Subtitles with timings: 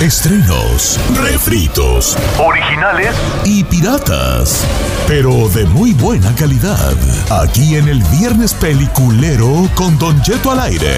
[0.00, 3.14] Estrenos, refritos, Originales.
[3.44, 4.64] y piratas,
[5.08, 6.94] pero de muy buena calidad.
[7.42, 10.94] Aquí en el Viernes Peliculero con Don Jeto al aire.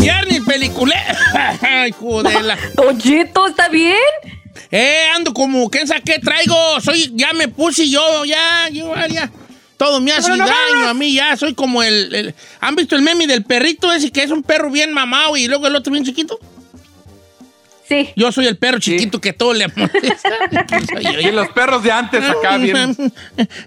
[0.00, 0.94] Viernes peliculé.
[1.62, 2.56] Ay, jodela.
[2.74, 3.96] Toyito, ¿está bien?
[4.70, 6.80] Eh, como, ¿quién sabe qué traigo?
[6.80, 9.30] Soy, ya me puse yo, ya, yo, ya.
[9.76, 11.36] Todo me hace daño a mí, ya.
[11.36, 14.70] Soy como el, el- ¿Han visto el meme del perrito ese que es un perro
[14.70, 16.38] bien mamado y luego el otro bien chiquito?
[17.86, 18.08] Sí.
[18.16, 20.30] Yo soy el perro chiquito que todo le molesta.
[21.20, 22.96] Y los perros de antes acá bien.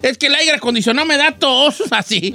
[0.02, 2.34] Es que el aire acondicionado me da tos así.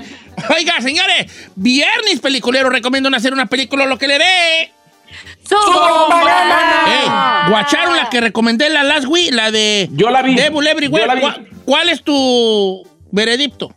[0.57, 1.27] Oiga, señores,
[1.57, 4.73] viernes peliculero, recomiendo hacer una película, lo que le dé.
[5.49, 6.85] ¡Sombra!
[6.87, 10.35] Ey, guacharon la que recomendé la last week, la de Yo la vi.
[10.35, 11.07] Devil Everywhere.
[11.07, 11.21] Yo la vi.
[11.21, 13.75] ¿Cuál, cuál es tu veredicto?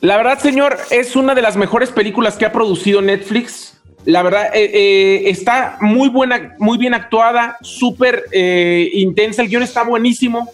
[0.00, 3.78] La verdad, señor, es una de las mejores películas que ha producido Netflix.
[4.06, 9.42] La verdad, eh, eh, está muy buena, muy bien actuada, súper eh, intensa.
[9.42, 10.50] El guion está buenísimo.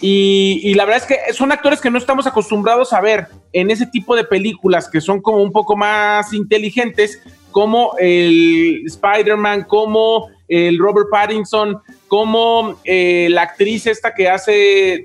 [0.00, 3.72] Y, y la verdad es que son actores que no estamos acostumbrados a ver en
[3.72, 7.20] ese tipo de películas que son como un poco más inteligentes,
[7.50, 14.52] como el Spider-Man, como el Robert Pattinson, como eh, la actriz esta que hace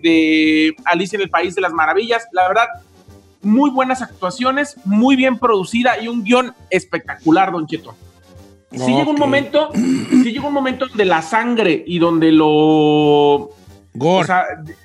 [0.02, 2.28] de Alicia en el País de las Maravillas.
[2.32, 2.68] La verdad,
[3.42, 7.96] muy buenas actuaciones, muy bien producida y un guion espectacular, Don Cheto.
[8.72, 13.52] Sí llega un momento, sí llega un momento donde la sangre y donde lo
[13.94, 14.24] Gore.
[14.24, 14.76] o sea, de,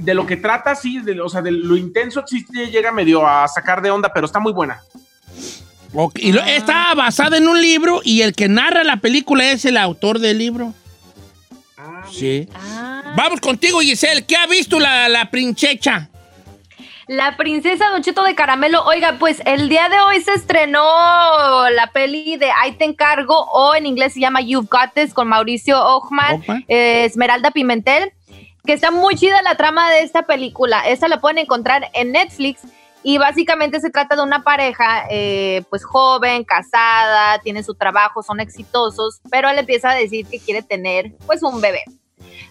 [0.00, 3.48] de lo que trata, sí, de, o sea, de lo intenso, sí llega medio a
[3.48, 4.82] sacar de onda, pero está muy buena.
[5.94, 9.64] Ok, y lo- está basada en un libro y el que narra la película es
[9.64, 10.74] el autor del libro.
[12.10, 12.48] Sí.
[12.54, 13.14] Ah.
[13.16, 14.24] Vamos contigo, Giselle.
[14.24, 16.08] ¿Qué ha visto la, la princecha?
[17.06, 18.84] La princesa Don Cheto de Caramelo.
[18.84, 20.82] Oiga, pues el día de hoy se estrenó
[21.70, 25.28] la peli de Ahí te encargo, o en inglés se llama You've Got This, con
[25.28, 26.44] Mauricio Ochman.
[26.68, 28.12] eh, Esmeralda Pimentel,
[28.66, 30.80] que está muy chida la trama de esta película.
[30.86, 32.60] Esta la pueden encontrar en Netflix.
[33.02, 38.40] Y básicamente se trata de una pareja, eh, pues joven, casada, tiene su trabajo, son
[38.40, 41.84] exitosos, pero él empieza a decir que quiere tener, pues, un bebé.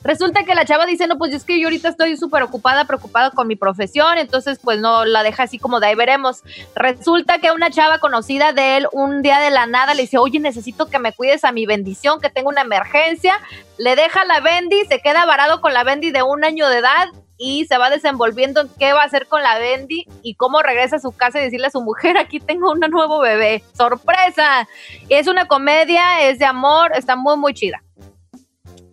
[0.04, 3.32] Resulta que la chava dice, no, pues es que yo ahorita estoy súper ocupada, preocupada
[3.32, 6.44] con mi profesión, entonces pues no la deja así como de ahí veremos.
[6.76, 10.40] Resulta que una chava conocida de él un día de la nada le dice, oye,
[10.40, 13.40] necesito que me cuides a mi bendición, que tengo una emergencia.
[13.78, 17.08] Le deja la bendi, se queda varado con la bendi de un año de edad
[17.38, 20.96] y se va desenvolviendo en qué va a hacer con la bendi y cómo regresa
[20.96, 23.64] a su casa y decirle a su mujer, aquí tengo un nuevo bebé.
[23.74, 24.68] ¡Sorpresa!
[25.10, 27.84] Es una comedia, es de amor, está muy, muy chida.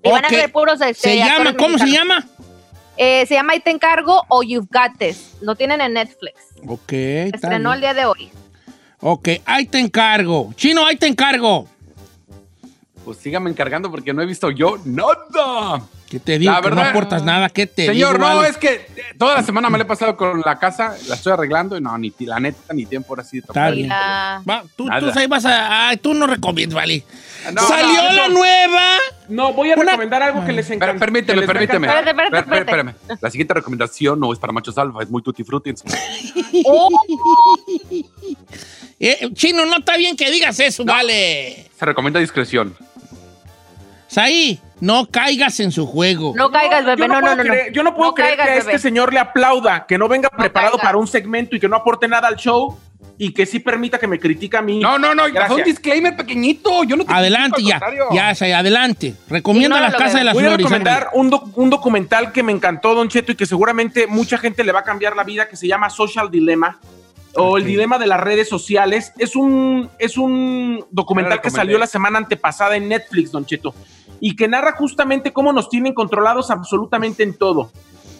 [0.03, 2.27] Y van a ver puros este, Se llama, ¿cómo se llama?
[2.97, 5.37] Eh, se llama Ahí te encargo o You've Got This.
[5.41, 6.35] Lo tienen en Netflix.
[6.67, 8.31] Ok, Estrenó el día de hoy.
[9.01, 10.53] Ok, ahí te encargo.
[10.57, 11.67] Chino, ahí te encargo.
[13.05, 15.83] Pues sígame encargando porque no he visto yo nada.
[16.15, 18.49] Que te digo La que no aportas nada, ¿qué te Señor, digo, no, vale?
[18.51, 18.87] es que
[19.19, 21.99] toda la semana me la he pasado con la casa, la estoy arreglando y no,
[21.99, 23.75] ni la neta, ni tiempo ahora sí de Está tocar.
[23.75, 23.91] bien.
[23.91, 25.89] Va, tú, tú ahí vas a...
[25.89, 27.03] Ay, tú no recomiendas, vale.
[27.53, 28.35] No, Salió no, la no.
[28.35, 28.97] nueva...
[29.29, 31.01] No, voy a Una- recomendar algo que les Pero encanta.
[31.01, 31.87] permíteme, les permíteme.
[31.89, 32.95] Espérate, espérate, Per- per- espérame.
[33.21, 35.73] La siguiente recomendación no es para machos alfa, es muy tutti frutti.
[36.65, 36.89] Oh,
[39.01, 41.67] Eh, chino, no está bien que digas eso, vale.
[41.77, 42.75] Se recomienda discreción.
[44.15, 46.33] Saí, no caigas en su juego.
[46.37, 47.09] no caigas, bebé.
[47.09, 47.45] No, no, puedo no.
[47.45, 47.55] no.
[47.73, 48.79] yo no puedo No creer caigas, que a este bebé.
[48.79, 52.29] señor le aplauda, que no venga preparado para un segmento y que no aporte nada
[52.29, 52.79] al show
[53.19, 54.79] y que sí permita que me critique a mí.
[54.81, 55.59] No, no, no, Gracias.
[55.59, 56.85] un disclaimer pequeñito.
[56.85, 57.81] Yo no te Adelante ya.
[58.13, 59.15] Ya, Saí, adelante.
[59.29, 62.53] Recomienda la Ignóralo, casa de las Voy a recomendar un, doc- un documental que me
[62.53, 65.57] encantó, Don Cheto, y que seguramente mucha gente le va a cambiar la vida, que
[65.57, 66.79] se llama Social Dilemma.
[67.37, 69.13] O el dilema de las redes sociales.
[69.19, 73.75] Es un, es un documental que salió la semana antepasada en Netflix, Don Cheto.
[74.21, 77.71] Y que narra justamente cómo nos tienen controlados absolutamente en todo.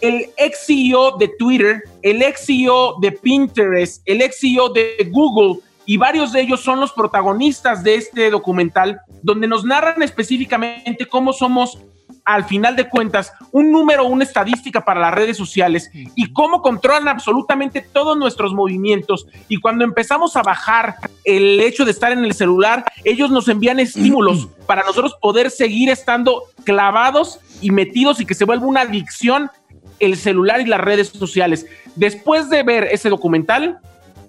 [0.01, 5.61] El ex CEO de Twitter, el ex CEO de Pinterest, el ex CEO de Google
[5.85, 11.31] y varios de ellos son los protagonistas de este documental, donde nos narran específicamente cómo
[11.31, 11.77] somos
[12.25, 17.07] al final de cuentas, un número, una estadística para las redes sociales y cómo controlan
[17.07, 19.27] absolutamente todos nuestros movimientos.
[19.47, 23.79] Y cuando empezamos a bajar el hecho de estar en el celular, ellos nos envían
[23.79, 29.51] estímulos para nosotros poder seguir estando clavados y metidos y que se vuelva una adicción
[29.99, 31.67] el celular y las redes sociales.
[31.95, 33.79] Después de ver ese documental,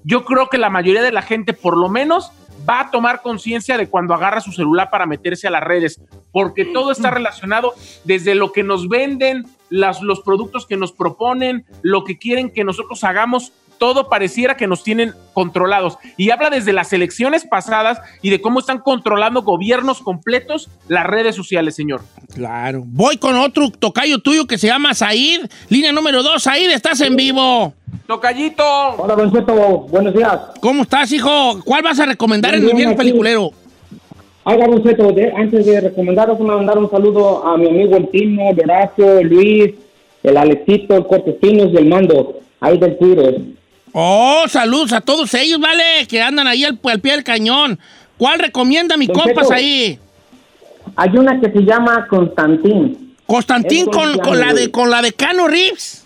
[0.04, 2.30] yo creo que la mayoría de la gente por lo menos
[2.68, 6.00] va a tomar conciencia de cuando agarra su celular para meterse a las redes,
[6.32, 7.74] porque todo está relacionado
[8.04, 12.64] desde lo que nos venden, las, los productos que nos proponen, lo que quieren que
[12.64, 15.98] nosotros hagamos, todo pareciera que nos tienen controlados.
[16.16, 21.34] Y habla desde las elecciones pasadas y de cómo están controlando gobiernos completos las redes
[21.34, 22.00] sociales, señor.
[22.34, 22.82] Claro.
[22.86, 25.46] Voy con otro tocayo tuyo que se llama Said.
[25.68, 26.42] Línea número dos.
[26.42, 27.72] Said, estás en vivo.
[28.06, 28.62] Tocayito.
[28.98, 29.52] Hola, Don Cheto,
[29.90, 30.38] buenos días.
[30.60, 31.60] ¿Cómo estás, hijo?
[31.64, 33.08] ¿Cuál vas a recomendar Bien, en el bien, viernes aquí.
[33.08, 33.50] peliculero?
[34.44, 38.08] Oiga, Don Cheto, de- antes de recomendaros, me mandar un saludo a mi amigo el
[38.10, 39.74] Tino, el Horacio, el Luis,
[40.22, 43.40] el Alexito, el Cortesinos y el Mando, ahí del Twitter.
[43.98, 45.82] Oh, saludos a todos ellos, ¿vale?
[46.06, 47.78] Que andan ahí al, al pie del cañón.
[48.18, 49.98] ¿Cuál recomienda mi compas ahí?
[50.96, 53.14] Hay una que se llama Constantín.
[53.24, 56.04] Constantín con, con la de con la de Cano Reeves.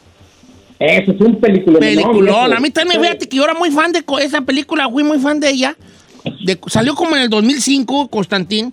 [0.79, 1.81] Eso es un película.
[1.81, 2.53] Peliculón.
[2.53, 5.41] A mí también, fíjate que yo era muy fan de esa película, fui muy fan
[5.41, 5.77] de ella.
[6.45, 8.73] De- salió como en el 2005, Constantín.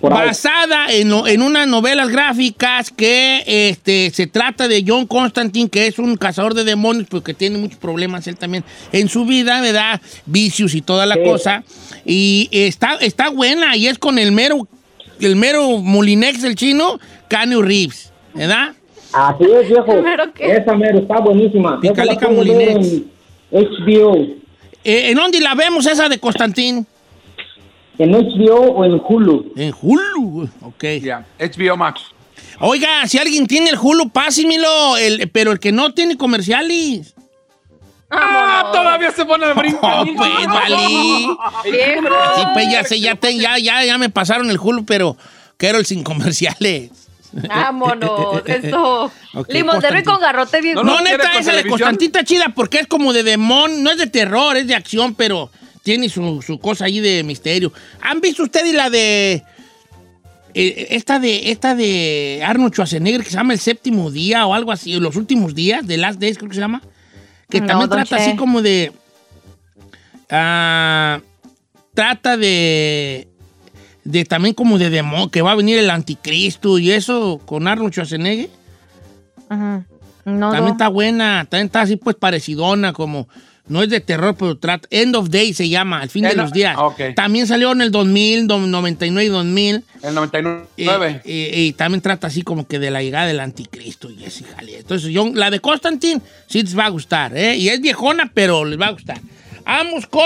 [0.00, 5.86] Basada en, lo- en unas novelas gráficas que este, se trata de John Constantine, que
[5.86, 8.62] es un cazador de demonios, porque tiene muchos problemas él también
[8.92, 10.00] en su vida, ¿verdad?
[10.26, 11.20] Vicios y toda la Sí.
[11.24, 11.64] cosa.
[12.04, 14.68] Y está, está buena y es con el mero,
[15.20, 16.98] el mero Molinex, el chino,
[17.28, 18.74] Keanu Reeves, ¿verdad?
[19.12, 20.02] Así es, viejo.
[20.02, 20.52] ¿Mero qué?
[20.56, 21.80] Esa mero, está buenísima.
[21.80, 22.86] Picalica Molinex.
[23.50, 24.16] HBO,
[24.84, 26.86] Eh, ¿En dónde la vemos esa de Constantín?
[27.98, 29.52] En HBO o en Hulu.
[29.56, 30.84] En Hulu, ok.
[31.02, 32.02] Ya, HBO Max.
[32.60, 37.14] Oiga, si alguien tiene el Hulu, pásimelo, el, pero el que no tiene comerciales.
[38.10, 38.70] ¡Ah!
[38.72, 39.80] Todavía se pone el brinco.
[39.82, 41.28] Oh, pues, valí.
[41.64, 45.16] Sí, pues ya sé, ya, te- ya, ya, ya me pasaron el Hulu, pero
[45.56, 46.90] quiero el sin comerciales.
[47.32, 48.42] Vámonos.
[48.46, 49.10] Esto.
[49.34, 50.04] Ok, Limón de Constantín.
[50.04, 50.76] con garrote bien.
[50.76, 51.66] No, No, neta, esa de.
[51.66, 55.50] Constantita chida porque es como de demon, no es de terror, es de acción, pero
[55.86, 57.72] tiene su, su cosa ahí de misterio.
[58.00, 59.44] ¿Han visto ustedes la de
[60.52, 64.72] eh, esta de esta de Arnold Schwarzenegger que se llama El Séptimo Día o algo
[64.72, 66.82] así, Los Últimos Días, The Last Days creo que se llama?
[67.48, 68.14] Que No, también trata Che.
[68.16, 68.90] así como de
[70.28, 71.20] ah,
[71.94, 73.28] trata de
[74.02, 77.92] de también como de demonio, que va a venir el anticristo y eso con Arnold
[77.92, 78.50] Schwarzenegger.
[79.48, 79.86] Ajá.
[80.24, 80.70] No, También no.
[80.72, 83.28] está buena, también está así pues parecidona, como
[83.68, 84.86] no es de terror, pero trata.
[84.90, 86.76] End of Day se llama, el fin de los días.
[86.78, 87.00] ok.
[87.16, 89.84] También salió en el 2000, do- 99 y 2000.
[90.02, 90.66] El 99.
[90.76, 94.44] eh, eh, y también trata así como que de la llegada del anticristo y ese
[94.44, 94.78] jale.
[94.78, 97.56] Entonces, yo, la de Constantine sí les va a gustar, ¿eh?
[97.56, 99.20] Y es viejona, pero les va a gustar.
[99.64, 100.22] Vamos con.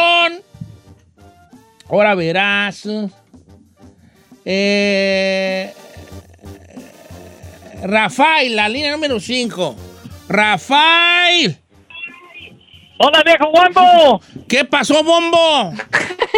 [1.88, 2.86] Ahora verás.
[4.44, 5.72] Eh,
[7.82, 9.76] Rafael, la línea número 5.
[10.28, 11.56] Rafael.
[13.02, 14.20] Hola, viejo guambo.
[14.47, 15.73] ¿Qué pasó, Bombo?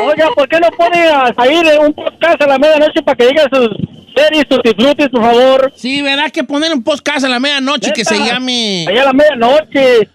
[0.00, 3.49] Oiga, ¿por qué no pone a salir un podcast a la medianoche para que diga
[3.53, 3.69] sus
[4.14, 5.73] series, sus disfrutes, por favor?
[5.75, 6.31] Sí, ¿verdad?
[6.31, 8.87] Que poner un podcast a la medianoche que se llame.
[8.88, 10.09] Allá a la medianoche.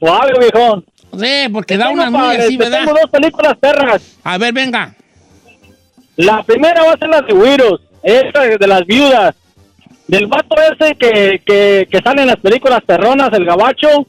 [0.00, 0.84] O algo, viejón.
[1.16, 2.78] Sí, porque da Tengo una muy así, ¿verdad?
[2.80, 4.18] Tengo dos películas perras.
[4.24, 4.96] A ver, venga.
[6.16, 9.36] La primera va a ser la de Wiros, esa de las viudas.
[10.08, 14.08] Del vato ese que, que, que sale en las películas perronas, el gabacho,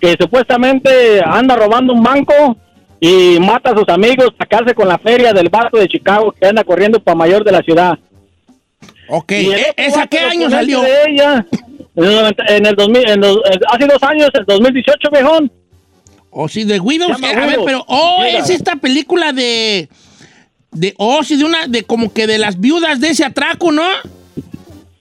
[0.00, 2.56] que supuestamente anda robando un banco
[3.00, 6.46] y mata a sus amigos para sacarse con la feria del vato de Chicago que
[6.46, 7.98] anda corriendo para mayor de la ciudad.
[9.08, 10.80] Ok, ¿e- ¿esa qué año salió?
[10.82, 11.46] De ella,
[11.96, 13.40] en el, 90 en el 2000, en los-
[13.70, 15.50] hace dos años, el 2018, viejón.
[16.30, 17.20] O sí, de Widows.
[17.22, 17.84] Eh, a ver, pero.
[17.88, 18.38] Oh, Mira.
[18.40, 19.88] es esta película de.
[20.70, 20.94] De.
[20.98, 21.66] Oh, sí, de una.
[21.66, 23.82] De como que de las viudas de ese atraco, ¿no?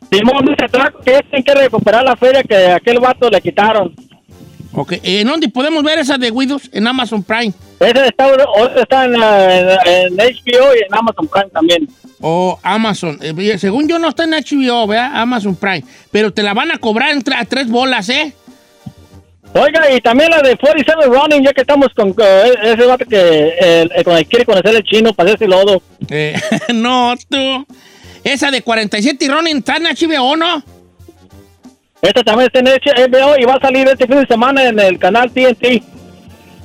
[0.09, 3.93] Simón dice atraco que tienen que recuperar la feria que aquel vato le quitaron.
[4.79, 6.69] Ok, eh, ¿en dónde podemos ver esa de Widows?
[6.71, 7.51] En Amazon Prime.
[7.79, 8.27] Ese está,
[8.79, 11.89] está en, en- en HBO y en Amazon Prime también.
[12.21, 13.17] O Amazon.
[13.21, 15.11] Eh, según yo no está en HBO, ¿verdad?
[15.15, 15.83] Amazon Prime.
[16.11, 18.33] Pero te la van a cobrar entre a tres bolas, ¿eh?
[19.53, 23.89] Oiga, y también la de 47 Running, ya que estamos con eh, ese vato que
[24.05, 25.81] con el quiere conocer el chino para ese lodo.
[26.73, 27.65] No, tú.
[28.23, 30.63] Esa de 47 y Ronin está en HBO, ¿no?
[32.01, 34.99] Esta también está en HBO y va a salir este fin de semana en el
[34.99, 35.83] canal TNT.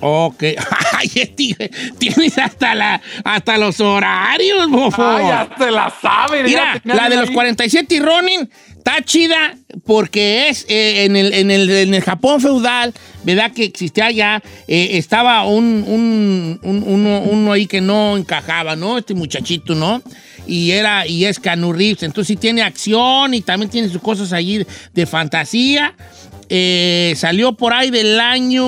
[0.01, 0.43] Ok.
[0.99, 5.03] Ay, este, tienes hasta, la, hasta los horarios, bofo.
[5.05, 6.43] Ay, ya se la sabe.
[6.43, 7.35] Mira, la de bien los ahí.
[7.35, 9.55] 47 y Ronin está chida
[9.87, 13.53] porque es eh, en, el, en, el, en el Japón feudal, ¿verdad?
[13.53, 18.99] Que existía allá, eh, estaba un, un- un- uno, uno ahí que no encajaba, ¿no?
[18.99, 20.03] Este muchachito, ¿no?
[20.47, 24.33] Y era, y es Keanu Reeves, entonces sí tiene acción y también tiene sus cosas
[24.33, 25.95] allí de, fantasía.
[26.49, 28.65] Eh, salió por ahí del año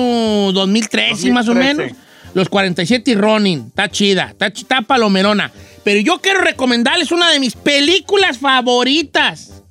[0.51, 1.75] 2013, más o 2013.
[1.75, 1.97] menos.
[2.33, 3.65] Los 47 y Ronin.
[3.67, 5.51] Está chida, está, está palomerona.
[5.83, 9.63] Pero yo quiero recomendarles una de mis películas favoritas.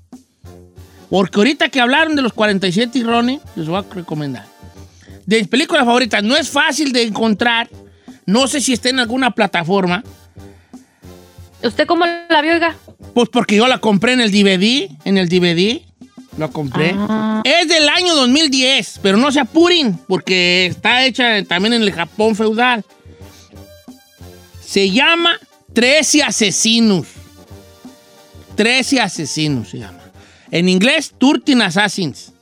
[1.10, 4.46] Porque ahorita que hablaron de los 47 y Ronin, les voy a recomendar.
[5.26, 7.68] De mis películas favoritas, no es fácil de encontrar.
[8.26, 10.02] No sé si está en alguna plataforma.
[11.64, 12.76] ¿Usted cómo la vio, oiga?
[13.14, 15.80] Pues porque yo la compré en el DVD, en el DVD,
[16.38, 16.94] la compré.
[16.96, 17.42] Ah.
[17.44, 22.34] Es del año 2010, pero no se apuren, porque está hecha también en el Japón
[22.36, 22.84] feudal.
[24.64, 25.38] Se llama
[25.72, 27.06] Trece Asesinos.
[28.56, 30.00] Trece Asesinos se llama.
[30.50, 32.32] En inglés, Thirteen Assassins.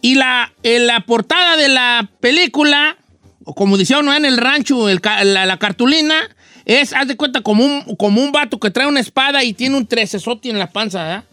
[0.00, 2.96] Y la, en la portada de la película,
[3.44, 6.14] o como decía uno en el rancho, el ca- la, la cartulina,
[6.68, 9.76] es, haz de cuenta, como un, como un vato que trae una espada y tiene
[9.76, 11.24] un trecesote en la panza.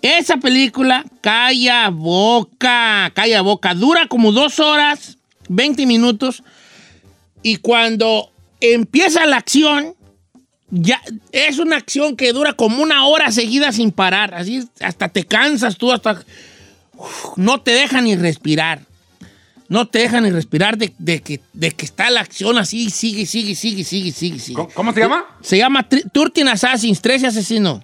[0.00, 5.18] Esa película, calla boca, calla boca, dura como dos horas,
[5.50, 6.42] 20 minutos,
[7.42, 8.30] y cuando
[8.60, 9.94] empieza la acción,
[10.70, 15.24] ya es una acción que dura como una hora seguida sin parar, así hasta te
[15.24, 16.24] cansas tú, hasta
[17.36, 18.80] no te deja ni respirar.
[19.68, 23.24] No te deja ni respirar de, de que, de que está la acción así, sigue,
[23.26, 24.54] sigue, sigue, sigue, sigue, sigue.
[24.56, 25.24] ¿Cómo, cómo se llama?
[25.40, 27.82] Se llama Thirteen Assassins, 13 asesinos.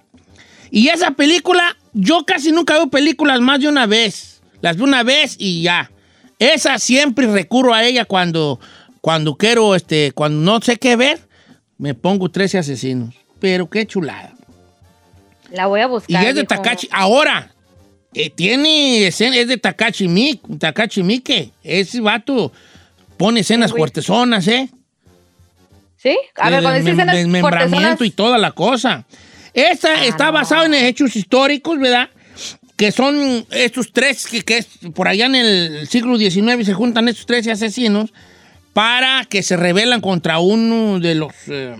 [0.69, 4.41] Y esa película, yo casi nunca veo películas más de una vez.
[4.61, 5.91] Las veo una vez y ya.
[6.39, 8.59] Esa siempre recurro a ella cuando,
[9.01, 11.27] cuando quiero, este, cuando no sé qué ver,
[11.77, 13.15] me pongo 13 asesinos.
[13.39, 14.33] Pero qué chulada.
[15.51, 16.25] La voy a Y buscar.
[16.25, 16.43] es de.
[16.43, 16.87] Takachi.
[16.91, 17.51] Ahora,
[18.13, 20.41] eh, tiene escena, es de Takachi Miike.
[20.59, 21.51] Takachi Miike.
[21.63, 22.51] Ese vato
[23.17, 24.69] pone escenas fuertezonas, ¿eh?
[25.97, 26.17] ¿Sí?
[26.35, 29.05] A ver, cuando dice escenas desmembramiento fuertezonas- y toda la cosa.
[29.53, 30.31] Esta Ah, está no.
[30.33, 32.09] basada en hechos históricos, ¿verdad?
[32.75, 37.07] Que son estos tres, que, que es por allá en el siglo XIX se juntan
[37.09, 38.11] estos tres asesinos
[38.73, 41.75] para que se rebelan contra uno de los, eh,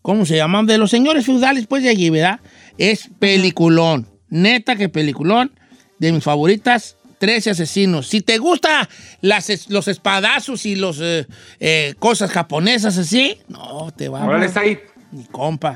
[0.00, 0.66] ¿cómo se llaman?
[0.66, 2.40] De los señores feudales, pues de allí, ¿verdad?
[2.78, 4.06] Es peliculón.
[4.30, 5.52] Neta que peliculón.
[5.98, 8.06] De mis favoritas, 13 asesinos.
[8.06, 8.88] Si te gusta
[9.20, 11.26] las, los espadazos y los eh,
[11.60, 14.78] eh, cosas japonesas así, no, te va está ahí.
[15.10, 15.74] mi compa.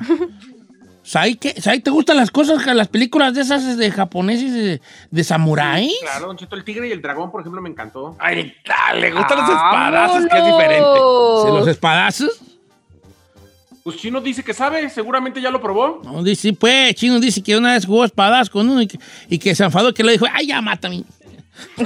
[1.03, 1.61] ¿Sabes qué?
[1.61, 1.83] ¿Sabes?
[1.83, 4.81] ¿Te gustan las cosas, las películas de esas de japoneses, de,
[5.11, 5.93] de samuráis?
[6.01, 8.17] Claro, Don Cheto, el tigre y el dragón, por ejemplo, me encantó.
[8.21, 8.55] Ay,
[9.01, 9.51] le gustan los ¡Vámonos!
[9.51, 10.99] espadazos, que es diferente.
[11.43, 12.41] ¿Sí, ¿Los espadazos?
[13.85, 16.01] Pues Chino dice que sabe, seguramente ya lo probó.
[16.05, 18.99] No, dice, sí, pues, Chino dice que una vez jugó espadas con uno y que,
[19.29, 21.03] y que se enfadó que le dijo, ay, ya mátame.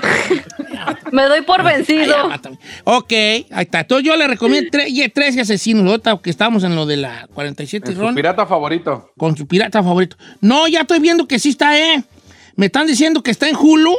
[1.13, 2.29] Me doy por Ay, ya vencido.
[2.29, 2.59] mátame.
[2.85, 3.81] Ok, ahí está.
[3.81, 7.27] Entonces yo le recomiendo tre- y 13 asesinos, ahorita que estamos en lo de la
[7.35, 9.11] 47 Es su pirata favorito.
[9.17, 10.17] con su pirata favorito.
[10.41, 12.05] No, ya estoy viendo que sí está, ¿eh?
[12.57, 13.97] Me están diciendo que está en Hulu,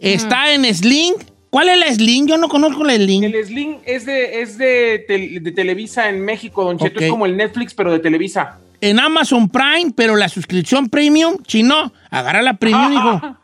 [0.00, 1.14] está en Sling.
[1.54, 2.26] ¿Cuál es la Sling?
[2.26, 3.22] Yo no conozco la Sling.
[3.22, 6.98] El Sling es de, es de, tel- de Televisa en México, Don Cheto.
[6.98, 8.58] Es como el Netflix, pero de Televisa.
[8.80, 13.20] En Amazon Prime, pero la suscripción premium, chino, agarra la premium, hijo.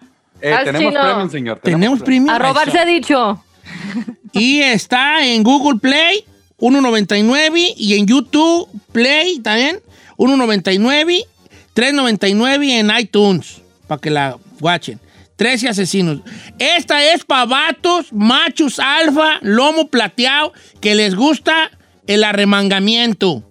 [0.43, 1.03] Eh, tenemos chino.
[1.05, 1.61] premium, señor.
[1.63, 2.31] Tenemos premium.
[2.35, 2.73] A robar Eso.
[2.77, 3.45] se ha dicho.
[4.33, 6.25] Y está en Google Play,
[6.59, 7.75] 1.99.
[7.77, 9.79] Y en YouTube Play también,
[10.17, 11.27] 1.99.
[11.77, 14.99] 3.99 en iTunes, para que la watchen.
[15.41, 16.21] 13 asesinos.
[16.59, 21.71] Esta es para vatos, machos, alfa, lomo plateado, que les gusta
[22.07, 23.43] el arremangamiento.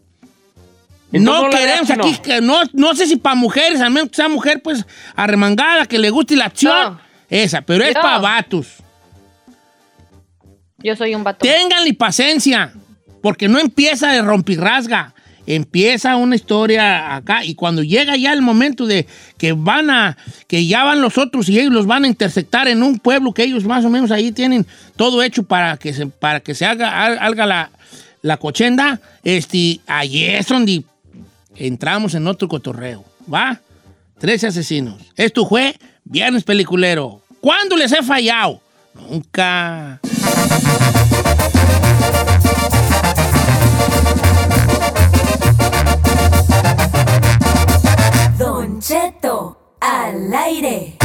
[1.12, 4.62] No, queremos aquí, que no, no sé si para mujeres, al menos que sea mujer,
[4.62, 6.94] pues arremangada, que le guste la acción.
[6.94, 7.02] No.
[7.28, 8.68] Esa, pero es para vatos.
[10.78, 11.40] Yo soy un vato.
[11.40, 12.72] Ténganle paciencia,
[13.24, 15.16] porque no empieza de rompirrasga.
[15.56, 20.16] Empieza una historia acá y cuando llega ya el momento de que van a,
[20.48, 23.44] que ya van los otros y ellos los van a intersectar en un pueblo que
[23.46, 26.90] ellos más o menos ahí tienen todo hecho para que se, para que se haga,
[26.92, 27.72] ha- haga la,
[28.22, 30.84] la cochenda, este, ahí es donde
[31.56, 33.04] entramos en otro cotorreo,
[33.34, 33.60] ¿va?
[34.20, 35.02] 13 asesinos.
[35.16, 37.24] Esto fue Viernes Peliculero.
[37.42, 38.62] ¿Cuándo les he fallado?
[38.94, 40.00] Nunca.
[48.80, 50.96] Don Cheto, al aire.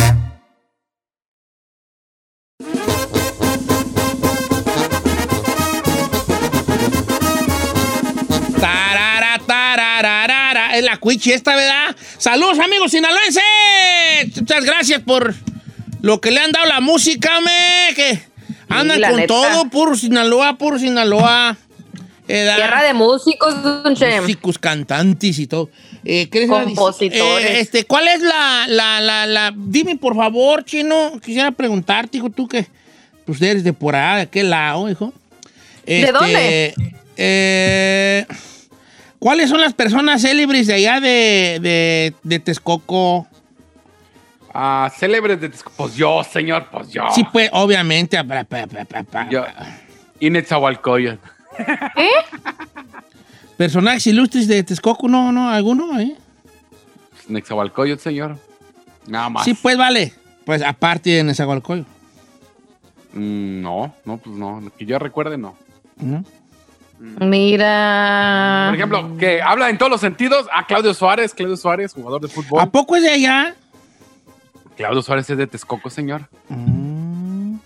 [8.61, 10.77] Tarara, tarararara.
[10.77, 11.97] Es la cuichi esta, ¿verdad?
[12.19, 13.43] Saludos, amigos sinaloenses.
[14.37, 15.35] Muchas gracias por
[16.01, 17.95] lo que le han dado la música, me.
[17.97, 18.21] Que
[18.69, 19.27] andan con neta.
[19.27, 21.57] todo, puro Sinaloa, puro Sinaloa.
[22.29, 22.57] ¿Edad?
[22.57, 25.71] Tierra de músicos, Don músicos, cantantes y todo.
[26.05, 26.29] Eh.
[27.39, 31.13] Eh, este, ¿Cuál es la, la, la, la- Dime, por favor, chino.
[31.23, 32.67] Quisiera preguntarte, hijo, tú que
[33.25, 35.13] pues eres de por allá, de aquel lado, hijo.
[35.87, 36.75] Este, dónde?
[37.17, 38.27] eh,
[39.19, 43.27] ¿Cuáles son las personas célebres de allá de, de, de Texcoco?
[44.53, 45.75] Ah, célebres de Texcoco.
[45.77, 47.05] Pues yo, señor, pues yo.
[47.15, 48.23] Sí, pues, obviamente.
[48.25, 49.29] pa, pa.
[49.31, 49.45] Yo.
[51.59, 52.09] ¿Eh?
[53.57, 56.17] Personajes ilustres de Texcoco, no, no, alguno, ¿eh?
[57.29, 58.39] Netzahualcoyotl, señor.
[59.07, 59.45] Nada más.
[59.45, 60.13] Sí, pues vale.
[60.45, 61.89] Pues aparte de Nezahualcóyotl,
[63.15, 64.61] Mm, no, no, pues no.
[64.77, 65.57] Que yo recuerde, no.
[66.01, 66.25] ¿no?
[67.21, 68.67] Mira.
[68.71, 70.47] Por ejemplo, que habla en todos los sentidos.
[70.53, 72.61] Ah, Claudio Suárez, Claudio Suárez, jugador de fútbol.
[72.61, 73.55] ¿A poco es de allá?
[74.77, 76.29] Claudio Suárez es de Texcoco, señor.
[76.49, 77.57] Mm,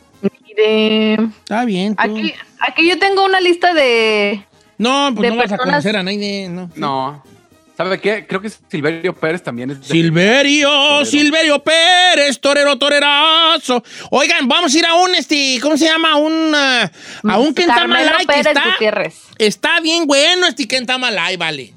[0.47, 1.15] Mire.
[1.15, 1.95] está bien.
[1.97, 2.03] tú.
[2.03, 4.45] Aquí, aquí yo tengo una lista de.
[4.79, 6.71] No, pues de no vas a personas- conocer a nadie, no.
[6.77, 7.25] No.
[7.77, 8.27] ¿Sabe qué?
[8.27, 13.85] Creo que Silverio Pérez también es de Silverio, Silverio Pérez, torero, torerazo.
[14.11, 16.17] Oigan, vamos a ir a un, este, ¿cómo se llama?
[16.17, 16.91] Un, ah,
[17.29, 19.15] a un Quentamalay que está, Gutiérrez.
[19.39, 21.73] está bien bueno este Quentamalay, vale.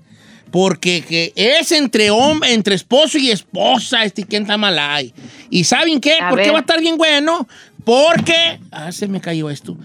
[0.49, 5.13] Porque que es entre, hom- entre esposo y esposa este Quentamalay.
[5.51, 6.17] ¿Y saben qué?
[6.19, 6.53] A ¿Por qué ver.
[6.55, 7.47] va a estar bien bueno?
[7.85, 8.59] Porque...
[8.71, 9.77] Ah, se me cayó esto.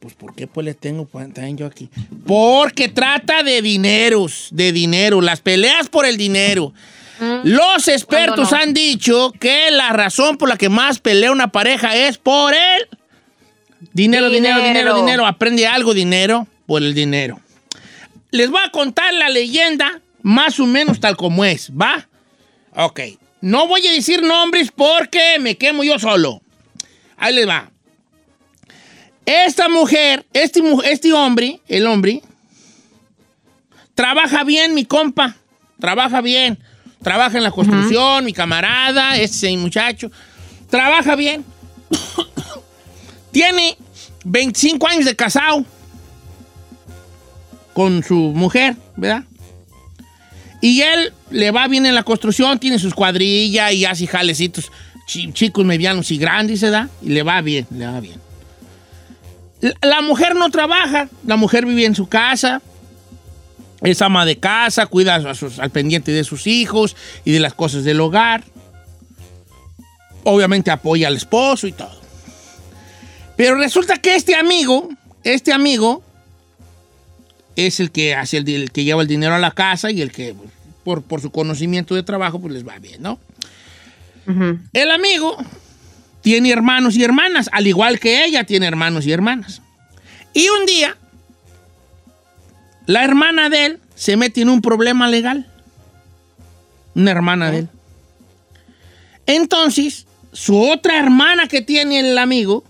[0.00, 1.88] Pues, ¿por qué pues le tengo pues, también yo aquí?
[2.26, 6.72] Porque trata de dineros, de dinero, las peleas por el dinero.
[7.42, 12.16] Los expertos han dicho que la razón por la que más pelea una pareja es
[12.16, 12.88] por el
[13.92, 14.96] dinero, dinero, dinero, Dinero.
[14.96, 15.26] dinero.
[15.26, 17.40] Aprende algo, dinero, por el dinero.
[18.30, 22.08] Les voy a contar la leyenda más o menos tal como es, ¿va?
[22.76, 23.00] Ok.
[23.40, 26.40] No voy a decir nombres porque me quemo yo solo.
[27.16, 27.70] Ahí les va.
[29.30, 32.22] Esta mujer, este, este hombre, el hombre,
[33.94, 35.36] trabaja bien, mi compa.
[35.78, 36.58] Trabaja bien.
[37.02, 40.10] Trabaja en la construcción, mi camarada, ese muchacho.
[40.70, 41.44] Trabaja bien.
[43.30, 43.76] Tiene
[44.24, 45.62] 25 años de casado
[47.74, 49.24] con su mujer, ¿verdad?
[50.62, 54.72] Y él le va bien en la construcción, tiene sus cuadrillas y hace jalecitos
[55.06, 56.88] chi- chicos, medianos y grandes, ¿verdad?
[57.02, 58.27] Y le va bien, le va bien.
[59.60, 62.62] La, mujer no trabaja, la mujer vive en su casa,
[63.82, 67.54] es ama de casa, cuida a sus- al pendiente de sus hijos y de las
[67.54, 68.44] cosas del hogar.
[70.24, 71.98] Obviamente apoya al esposo y todo.
[73.36, 74.88] Pero resulta que este amigo,
[75.24, 76.02] este amigo,
[77.56, 80.12] es el que hace el, el que lleva el dinero a la casa y el
[80.12, 80.34] que,
[80.84, 83.18] por, por su conocimiento de trabajo, pues les va bien, ¿no?
[84.72, 85.36] El amigo
[86.28, 89.62] tiene hermanos y hermanas, al igual que ella tiene hermanos y hermanas.
[90.34, 90.94] Y un día,
[92.84, 95.50] la hermana de él se mete en un problema legal.
[96.94, 97.68] Una hermana de él.
[99.24, 102.62] Entonces, su otra hermana que tiene el amigo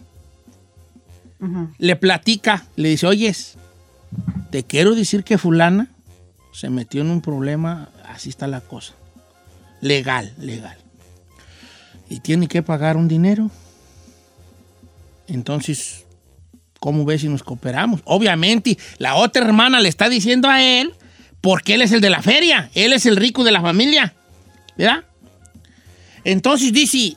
[1.79, 3.57] le platica, le dice, oyes,
[4.53, 5.88] te quiero decir que fulana
[6.53, 8.94] se metió en un problema, así está la cosa.
[9.81, 10.79] Legal, legal.
[12.09, 13.51] Y tiene que pagar un dinero.
[15.27, 16.05] Entonces,
[16.81, 18.01] ¿cómo ves si nos cooperamos?
[18.05, 20.94] Obviamente, la otra hermana le está diciendo a él,
[21.40, 24.14] porque él es el de la feria, él es el rico de la familia,
[24.77, 25.05] ¿verdad?
[26.25, 27.16] Entonces dice,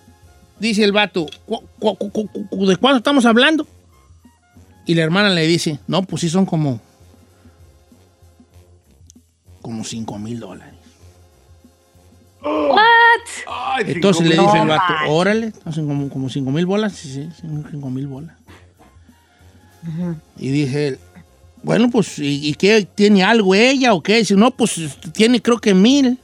[0.59, 3.65] dice el vato, "¿Cu- cu- cu- cu- ¿de cuánto estamos hablando?
[4.85, 6.81] Y la hermana le dice, no, pues sí son como,
[9.61, 10.73] como 5 mil dólares.
[13.47, 13.53] What?
[13.77, 16.93] Ay, Entonces le cinco dice el vato, órale, hacen como, como 5 mil bolas.
[16.93, 18.35] Sí, sí, 5 mil bolas.
[20.37, 20.99] Y dije él,
[21.63, 22.87] bueno, pues, ¿y, y qué?
[22.95, 24.17] ¿Tiene algo ella o qué?
[24.17, 24.79] Dice, no, pues
[25.13, 26.19] tiene creo que mil.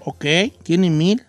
[0.00, 0.24] Ok,
[0.62, 1.22] tiene mil.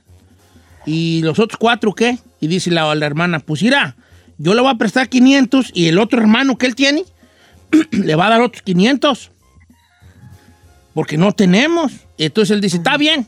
[0.85, 2.17] ¿Y los otros cuatro qué?
[2.41, 3.95] Y dice la, la hermana, pues mira,
[4.37, 7.05] yo le voy a prestar 500 y el otro hermano que él tiene
[7.91, 9.31] le va a dar otros 500.
[10.93, 11.91] Porque no tenemos.
[12.17, 13.27] Entonces él dice, está bien.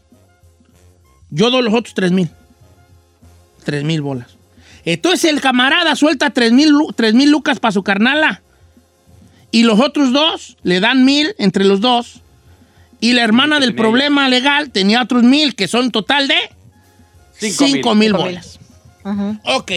[1.35, 2.29] Yo doy los otros 3 mil.
[3.65, 4.27] 3 mil bolas.
[4.85, 8.41] Entonces el camarada suelta 3 mil lu- tres mil lucas para su carnala.
[9.51, 12.21] Y los otros dos le dan mil entre los dos.
[12.99, 16.35] Y la hermana del problema legal tenía otros mil, que son total de
[17.37, 18.13] Cinco 5 mil Cinco mil.
[18.13, 18.59] bolas.
[19.45, 19.71] Ok.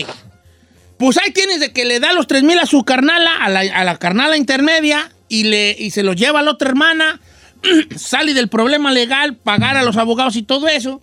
[0.99, 3.61] Pues ahí tienes de que le da los 3 mil a su carnala, a la,
[3.61, 7.21] a la carnala intermedia, y, le, y se los lleva a la otra hermana,
[7.97, 11.01] sale del problema legal, pagar a los abogados y todo eso.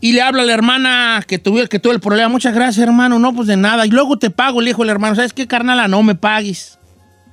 [0.00, 2.28] Y le habla a la hermana que tuvo, que tuvo el problema.
[2.28, 3.18] Muchas gracias, hermano.
[3.18, 3.86] No, pues de nada.
[3.86, 5.14] Y luego te pago, le dijo el hermano.
[5.14, 5.88] ¿Sabes qué, carnala?
[5.88, 6.78] No me pagues.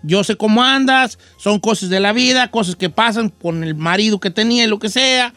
[0.03, 1.17] Yo sé cómo andas.
[1.37, 4.79] Son cosas de la vida, cosas que pasan con el marido que tenía y lo
[4.79, 5.33] que sea.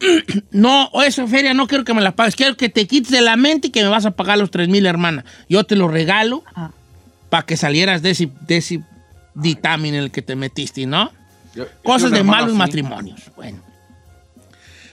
[0.50, 2.34] No, eso, feria, no quiero que me la pagues.
[2.36, 4.68] Quiero que te quites de la mente y que me vas a pagar los 3
[4.68, 5.24] mil, hermana.
[5.48, 6.42] Yo te lo regalo
[7.30, 8.80] para que salieras de ese, de ese
[9.34, 11.10] dictamen en el que te metiste, ¿no?
[11.54, 12.58] Yo- yo Cosas de malos así.
[12.58, 13.20] matrimonios.
[13.36, 13.58] Bueno.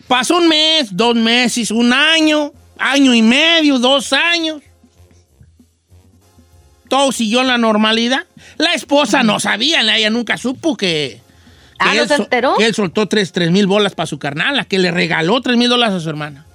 [0.10, 4.64] Pasó un mes, dos meses, un año, año y medio, dos años.
[6.88, 8.26] Todo siguió en la normalidad.
[8.58, 11.22] La esposa no sabía, ella nunca supo que.
[11.22, 12.56] que Ah, ¿no él se enteró?
[12.58, 15.98] que él soltó tres, mil bolas para su carnal, que le regaló tres mil dólares
[15.98, 16.48] a su hermana.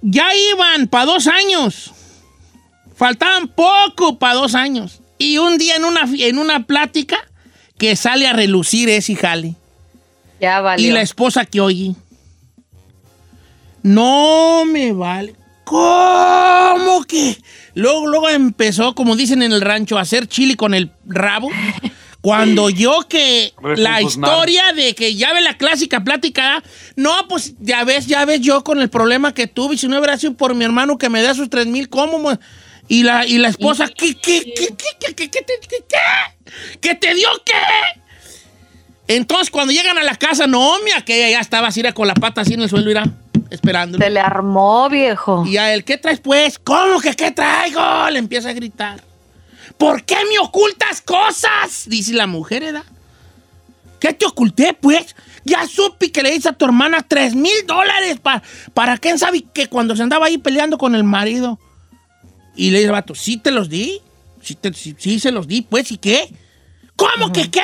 [0.00, 1.92] Ya iban para dos años.
[2.96, 5.02] Faltaban poco para dos años.
[5.18, 7.18] Y un día en una, en una plática
[7.76, 9.54] que sale a relucir ese jale.
[10.40, 10.88] Ya valió.
[10.88, 11.94] Y la esposa que oye.
[13.86, 15.34] No me vale.
[15.64, 17.38] ¿Cómo que?
[17.74, 21.50] Luego, luego empezó, como dicen en el rancho, a hacer chile con el rabo.
[22.20, 24.02] Cuando yo que la Refunfuznar.
[24.02, 26.62] historia de que ya ve la clásica plática,
[26.96, 29.98] no, pues ya ves, ya ves yo con el problema que tuve, y si no
[29.98, 32.18] hubiera sido por mi hermano que me da sus tres mil, ¿cómo?
[32.18, 32.38] mo-
[32.88, 35.44] Y la, y la esposa, ¿qué, qué, qué, qué, qué, qué, qué,
[36.80, 37.52] qué, te dio qué?
[39.08, 42.14] Entonces, cuando llegan a la casa, no, mi aquella ya estaba así, era con la
[42.14, 43.04] pata así en el suelo, irá,
[43.56, 44.02] esperándolo.
[44.04, 45.44] Se le armó, viejo.
[45.46, 46.58] Y a él, ¿qué traes pues?
[46.58, 48.08] ¿Cómo que qué traigo?
[48.10, 49.02] Le empieza a gritar.
[49.76, 51.84] ¿Por qué me ocultas cosas?
[51.86, 52.84] Dice la mujer, ¿verdad?
[54.00, 55.16] ¿Qué te oculté, pues?
[55.44, 58.42] Ya supe que le dice a tu hermana tres mil dólares para,
[58.74, 61.58] para quién sabe que cuando se andaba ahí peleando con el marido.
[62.54, 64.00] Y le dice el vato, sí te los di.
[64.42, 66.32] Sí, te- sí- sí se los di, pues, ¿y qué?
[66.94, 67.60] ¿Cómo que qué?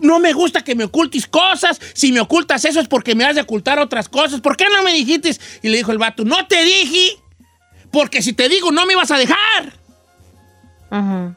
[0.00, 1.80] No me gusta que me ocultes cosas.
[1.94, 4.40] Si me ocultas eso es porque me has de ocultar otras cosas.
[4.40, 5.36] ¿Por qué no me dijiste?
[5.62, 7.18] Y le dijo el vato, no te dije.
[7.90, 9.72] Porque si te digo, no me ibas a dejar.
[10.90, 11.34] Ujú.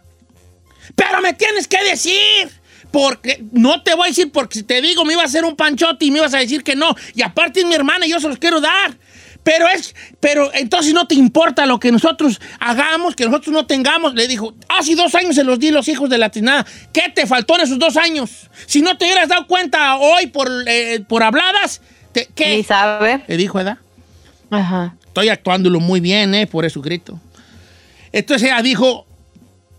[0.96, 2.50] Pero me tienes que decir.
[2.92, 5.56] Porque no te voy a decir porque si te digo me iba a hacer un
[5.56, 6.96] panchote y me ibas a decir que no.
[7.16, 8.96] Y aparte es mi hermana y yo se los quiero dar.
[9.44, 14.14] Pero es, pero entonces no te importa lo que nosotros hagamos, que nosotros no tengamos.
[14.14, 16.66] Le dijo, hace dos años se los di los hijos de la trinada.
[16.94, 18.50] ¿Qué te faltó en esos dos años?
[18.68, 21.82] Si no te hubieras dado cuenta hoy por, eh, por habladas,
[22.14, 22.64] te- Ni ¿qué?
[22.64, 23.24] sabe.
[23.28, 23.80] Le dijo, ¿verdad?
[24.50, 24.96] Ajá.
[25.08, 26.48] Estoy actuándolo muy bien, ¿eh?
[26.48, 27.20] Por eso grito.
[28.12, 29.06] Entonces ella dijo,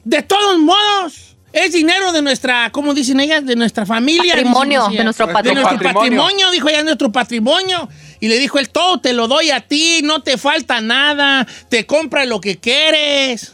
[0.05, 3.47] de todos modos, es dinero de nuestra, ¿cómo dicen ellas?
[3.47, 4.35] De nuestra familia.
[4.35, 5.63] Patrimonio, de nuestro De patrimonio.
[5.63, 6.21] nuestro Patrimonio.
[6.23, 7.89] patrimonio, dijo ella, es nuestro patrimonio.
[8.25, 11.85] Y le dijo él, todo te lo doy a ti, no te falta nada, te
[11.85, 13.53] compra lo que quieres.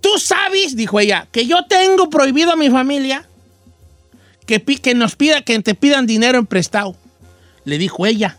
[0.00, 3.28] Tú sabes, dijo ella, que yo tengo prohibido a mi familia
[4.46, 6.96] que, que nos pida, que te pidan dinero en prestado.
[7.64, 8.38] Le dijo ella.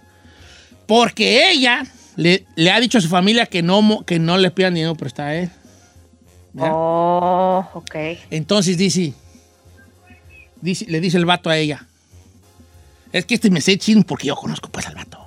[0.87, 4.73] Porque ella le, le ha dicho a su familia que no, que no le pidan
[4.73, 5.51] dinero prestado a él.
[6.53, 6.73] ¿Ya?
[6.73, 7.95] Oh, ok.
[8.31, 9.13] Entonces dice,
[10.61, 11.86] dice, le dice el vato a ella.
[13.11, 15.19] Es que este me sé chino porque yo conozco pues al vato.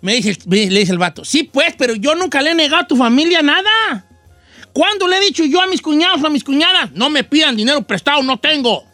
[0.00, 2.86] Me dice, le dice el vato, sí pues, pero yo nunca le he negado a
[2.86, 4.06] tu familia nada.
[4.72, 6.90] ¿Cuándo le he dicho yo a mis cuñados o a mis cuñadas?
[6.92, 8.84] No me pidan dinero prestado, no tengo.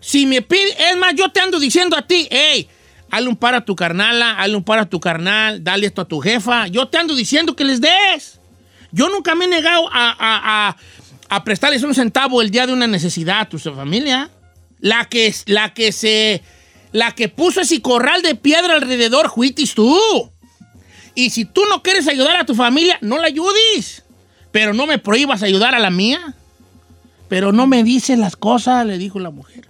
[0.00, 2.68] Si me pide, es más, yo te ando diciendo a ti, hey,
[3.10, 6.04] hazle un par a tu carnala, hazle un par a tu carnal, dale esto a
[6.06, 6.66] tu jefa.
[6.68, 8.40] Yo te ando diciendo que les des.
[8.92, 10.76] Yo nunca me he negado a, a- a-
[11.28, 14.30] a prestarles un centavo el día de una necesidad a tu familia.
[14.80, 16.42] La que, la que se.
[16.92, 19.98] La que puso ese corral de piedra alrededor, juitis tú.
[21.14, 24.04] Y si tú no quieres ayudar a tu familia, no la ayudes.
[24.50, 26.34] Pero no me prohíbas ayudar a la mía.
[27.28, 29.66] Pero no me dices las cosas, le dijo la mujer.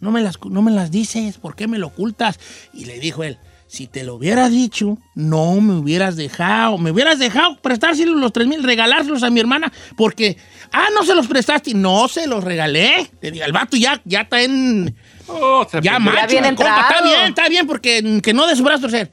[0.00, 2.38] No me las, no me las dices, ¿por qué me lo ocultas?
[2.72, 3.38] Y le dijo él,
[3.72, 6.76] si te lo hubiera dicho, no me hubieras dejado.
[6.76, 10.36] Me hubieras dejado prestárselos los tres mil, regalárselos a mi hermana, porque,
[10.72, 11.72] ah, no se los prestaste.
[11.72, 13.10] No se los regalé.
[13.22, 14.94] Le digo, el vato ya, ya está en,
[15.32, 18.82] Oh, se ya, macho, bien está bien, está bien, porque que no de su brazo
[18.82, 19.10] torcer.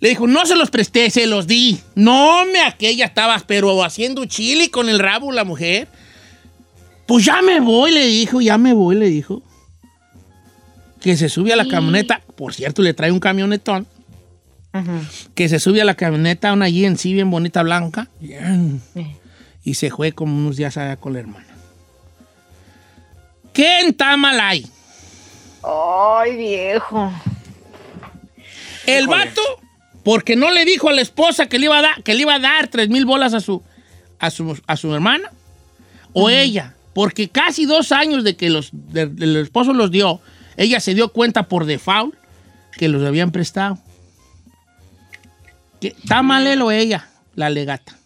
[0.00, 1.80] Le dijo, no se los presté, se los di.
[1.94, 5.88] No, me aquella estabas, pero haciendo chili con el rabo la mujer.
[7.06, 9.42] Pues ya me voy, le dijo, ya me voy, le dijo.
[11.00, 13.86] Que se sube a la camioneta, por cierto, le trae un camionetón.
[15.34, 18.08] Que se sube a la camioneta, una GNC bien bonita, blanca.
[18.20, 18.82] Bien.
[19.62, 21.46] Y se fue como unos días allá con la hermana.
[23.52, 24.66] ¿Qué en Tamalay?
[25.66, 27.12] Ay, viejo.
[28.86, 29.40] El vato,
[30.04, 32.34] porque no le dijo a la esposa que le iba a dar, que le iba
[32.34, 33.62] a dar 3 mil bolas a su,
[34.18, 35.32] a su, a su hermana,
[36.12, 40.20] o ella, porque casi dos años de que los, de- del esposo los dio,
[40.56, 42.14] ella se dio cuenta por default
[42.76, 43.78] que los habían prestado.
[45.80, 47.96] Que, está mal él o ella, la legata.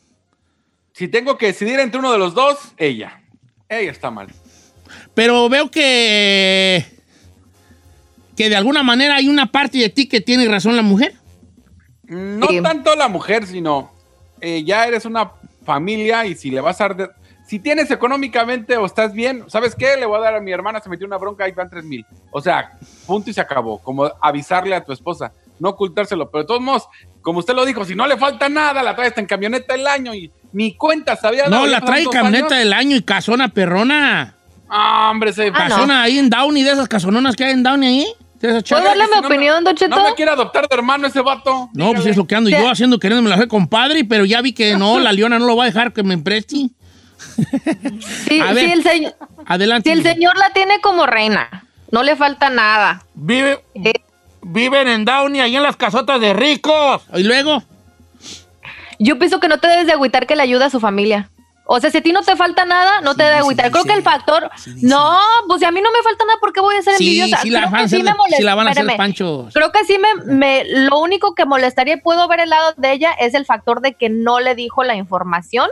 [0.93, 3.21] Si tengo que decidir entre uno de los dos, ella.
[3.69, 4.29] Ella está mal.
[5.15, 6.85] Pero veo que,
[8.39, 11.13] que de alguna manera hay una parte de ti que tiene razón la mujer.
[12.05, 12.63] No Sí.
[12.63, 13.91] tanto la mujer, sino
[14.41, 15.33] eh, ya eres una
[15.67, 16.97] familia y si le vas a dar...
[16.97, 17.09] de-
[17.49, 19.97] si tienes económicamente o estás bien, ¿sabes qué?
[19.99, 22.07] Le voy a dar a mi hermana, se metió una bronca, ahí van tres mil.
[22.31, 23.79] O sea, punto y se acabó.
[23.83, 26.31] Como avisarle a tu esposa, no ocultárselo.
[26.31, 26.89] Pero de todos modos,
[27.23, 29.87] como usted lo dijo, si no le falta nada, la trae hasta en camioneta el
[29.87, 34.37] año y ni cuenta sabía No, la trae camioneta del año y casona perrona.
[34.69, 35.57] Ah, hombre, se Ah, no.
[35.75, 38.07] Casona ahí en Downey, de esas casononas que hay en Downey ahí.
[38.41, 39.97] ¿Puedo darle mi si no me- opinión, Don Cheto?
[39.97, 41.69] No me quiere adoptar de hermano ese vato.
[41.75, 44.53] No, pues es lo que ando yo haciendo, queriéndome la hacer compadre, pero ya vi
[44.53, 46.69] que no, la Leona no lo va a dejar que me preste.
[48.29, 48.65] Sí, A ver.
[48.65, 49.15] sí, el señor,
[49.47, 49.91] Adelante.
[49.93, 53.05] si el señor la tiene como reina, no le falta nada.
[53.15, 53.93] Vive, Eh,
[54.43, 57.03] viven en Downey, ahí en las casotas de ricos.
[57.15, 57.63] Y luego,
[59.01, 61.31] Yo pienso que no te debes de agüitar que le ayuda a su familia.
[61.71, 63.71] O sea, si a ti no te falta nada, no te debe agüitar.
[63.71, 64.51] Creo que el factor...
[64.81, 67.43] No, pues si a mí no me falta nada, ¿por qué voy a ser envidiosa?
[67.43, 68.37] sí la, Creo van a que hacer, sí me molesta.
[68.39, 69.53] sí la van a hacer panchos.
[69.53, 70.65] Creo que sí me, me...
[70.65, 73.93] Lo único que molestaría, y puedo ver el lado de ella, es el factor de
[73.93, 75.69] que no le dijo la información.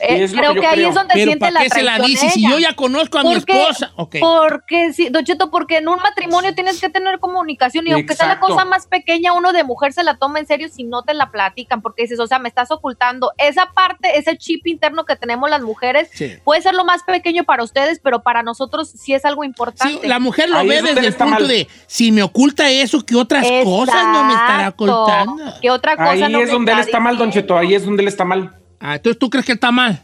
[0.00, 0.88] Eh, creo que ahí creo.
[0.90, 2.28] es donde Pero siente ¿para la qué se la dice?
[2.30, 3.92] Si yo ya conozco a mi Porque- esposa.
[4.20, 8.26] Porque sí, Don Cheto, porque en un matrimonio tienes que tener comunicación y aunque sea
[8.26, 11.14] la cosa más pequeña, uno de mujer se la toma en serio si no te
[11.14, 15.16] la platican, porque dices, o sea, me estás ocultando esa parte, ese chip interno que
[15.16, 16.32] tenemos las mujeres, Sí.
[16.44, 20.00] puede ser lo más pequeño para ustedes, pero para nosotros sí es algo importante.
[20.02, 21.48] Sí, la mujer lo Ahí ve desde el punto mal.
[21.48, 25.36] de si me oculta eso, ¿qué otras cosas no me estará ocultando?
[25.62, 27.30] ¿Qué otra cosa Ahí no es me donde él está mal, Don?
[27.30, 27.56] Cheto.
[27.56, 28.52] Ahí es donde él está mal.
[28.86, 30.02] Ah, entonces tú crees que él está mal.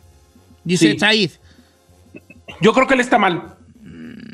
[0.64, 0.98] Dice Sí.
[0.98, 1.30] Said.
[2.62, 3.54] Yo creo que él está mal.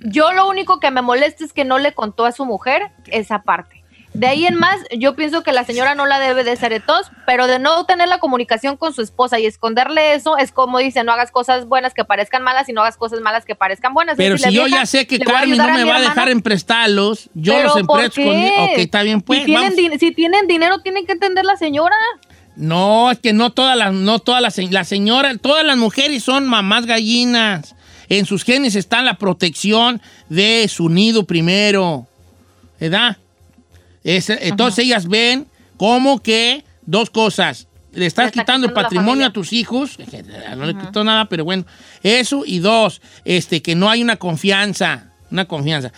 [0.04, 3.42] Yo lo único que me molesta es que no le contó a su mujer esa
[3.42, 3.82] parte.
[4.14, 7.11] De ahí en más, yo pienso que la señora no la debe de ser etos,
[7.26, 11.02] pero de no tener la comunicación con su esposa y esconderle eso, es como dice,
[11.02, 14.16] no hagas cosas buenas que parezcan malas y no hagas cosas malas que parezcan buenas.
[14.16, 16.00] Pero si yo "Vieja, ya sé que Carmen no me va a hermana".
[16.00, 18.37] dejar en prestarlos, yo ¿Pero los empresto con...
[18.37, 19.40] Ok, está bien, pues.
[19.40, 21.96] si, tienen si tienen dinero, tienen que entender la señora.
[22.57, 26.25] No, es que no todas las, no todas las, se- la señora, todas las mujeres
[26.25, 27.75] son mamás gallinas.
[28.09, 32.07] En sus genes está la protección de su nido primero.
[32.81, 33.19] ¿Verdad?
[34.05, 37.69] Es- entonces ellas ven como que dos cosas.
[37.92, 39.99] Le estás está quitando el quitando patrimonio a tus hijos.
[40.57, 41.64] No le quitó nada, pero bueno.
[42.03, 45.12] Eso y dos, este, que no hay una confianza.
[45.31, 45.92] Una confianza.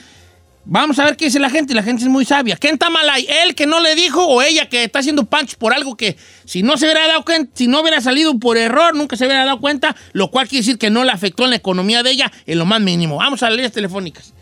[0.71, 1.73] Vamos a ver qué dice la gente.
[1.73, 2.55] La gente es muy sabia.
[2.57, 3.27] ¿Quién está mal ahí?
[3.43, 6.63] ¿Él que no le dijo o ella que está haciendo punch por algo que si
[6.63, 9.61] no se hubiera dado cuenta, si no hubiera salido por error, nunca se hubiera dado
[9.61, 12.59] cuenta, lo cual quiere decir que no le afectó en la economía de ella en
[12.59, 13.17] lo más mínimo.
[13.17, 14.35] Vamos a las telefónicas.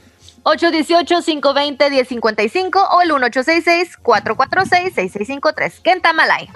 [0.43, 5.75] 818-520-1055 o el 1866-446-6653.
[5.83, 6.49] ¿Quién está mal ahí?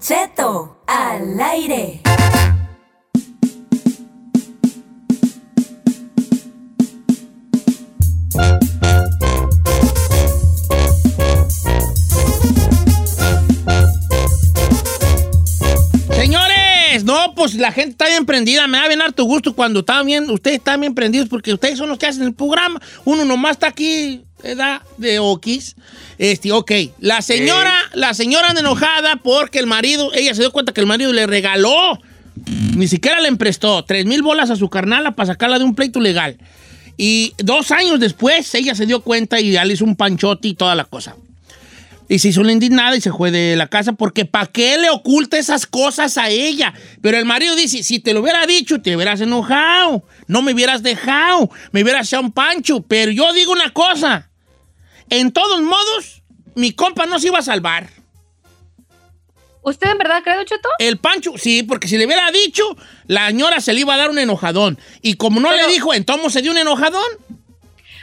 [0.00, 2.00] Cheto al aire.
[16.12, 18.68] Señores, no, pues la gente está bien prendida.
[18.68, 21.88] Me da bien harto gusto cuando están bien, ustedes están bien prendidos porque ustedes son
[21.88, 22.80] los que hacen el programa.
[23.04, 24.82] Uno nomás está aquí, ¿verdad?
[24.96, 25.76] De Okis.
[26.18, 26.72] Este, ok.
[27.00, 30.86] La señora, la señora anda enojada porque el marido, ella se dio cuenta que el
[30.86, 31.98] marido le regaló,
[32.74, 36.00] ni siquiera le emprestó, tres mil bolas a su carnala para sacarla de un pleito
[36.00, 36.38] legal.
[36.96, 40.54] Y dos años después, ella se dio cuenta y ya le hizo un panchote y
[40.54, 41.14] toda la cosa.
[42.10, 44.88] Y se hizo la indignada y se fue de la casa porque ¿para qué le
[44.88, 46.72] oculta esas cosas a ella?
[47.02, 50.02] Pero el marido dice, si te lo hubiera dicho, te hubieras enojado.
[50.26, 51.50] No me hubieras dejado.
[51.70, 52.80] Me hubieras echado un pancho.
[52.80, 54.30] Pero yo digo una cosa.
[55.10, 56.22] En todos modos,
[56.54, 57.90] mi compa no se iba a salvar.
[59.62, 60.68] ¿Usted en verdad cree, Cheto?
[60.78, 62.64] El pancho, sí, porque si le hubiera dicho,
[63.06, 64.78] la señora se le iba a dar un enojadón.
[65.02, 67.02] Y como no Pero- le dijo, entonces se dio un enojadón.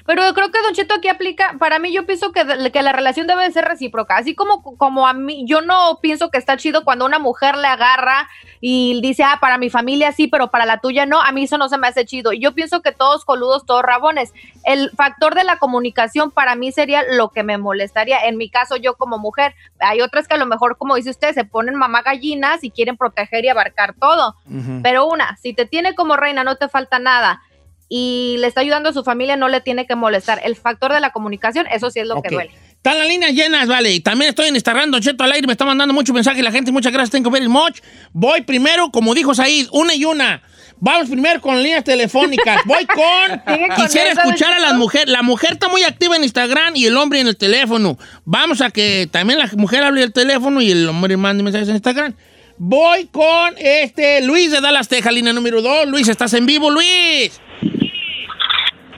[0.06, 2.92] Pero yo creo que Don Cheto aquí aplica, para mí yo pienso que, que la
[2.92, 6.58] relación debe de ser recíproca, así como, como a mí, yo no pienso que está
[6.58, 8.30] chido cuando una mujer le agarra
[8.62, 11.58] y dice, ah, para mi familia sí, pero para la tuya no, a mí eso
[11.58, 12.34] no se me hace chido.
[12.34, 14.32] Y yo pienso que todos coludos, todos rabones.
[14.64, 18.20] El factor de la comunicación para mí sería lo que me molestaría.
[18.26, 21.34] En mi caso, yo como mujer, hay otras que a lo mejor, como dice usted,
[21.34, 24.36] se ponen mamá gallinas y quieren proteger y abarcar todo.
[24.84, 27.42] Pero una, si te tiene como reina, no te falta nada
[27.88, 30.42] y le está ayudando a su familia, no le tiene que molestar.
[30.44, 32.52] El factor de la comunicación, eso sí es lo que duele.
[32.86, 33.92] Están las líneas llenas, vale.
[33.94, 35.48] Y también estoy en Instagram, Don Cheto al aire.
[35.48, 36.72] Me está mandando muchos mensajes la gente.
[36.72, 37.80] Muchas gracias, tengo very much.
[38.14, 40.44] Voy primero, como dijo Said, una y una.
[40.78, 42.62] Vamos primero con líneas telefónicas.
[42.66, 43.42] Voy con.
[43.76, 45.10] Quisiera escuchar a las mujeres.
[45.10, 47.98] La mujer está muy activa en Instagram y el hombre en el teléfono.
[48.24, 51.76] Vamos a que también la mujer hable el teléfono y el hombre mande mensajes en
[51.76, 52.16] Instagram.
[52.58, 55.88] Voy con este Luis de Dallas, Texas, línea número 2.
[55.88, 57.42] Luis, ¿estás en vivo, Luis?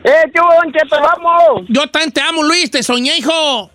[0.04, 1.64] ¡Eh, qué bon, Cheto, vamos!
[1.68, 3.72] Yo también te amo, Luis, te soñé, hijo.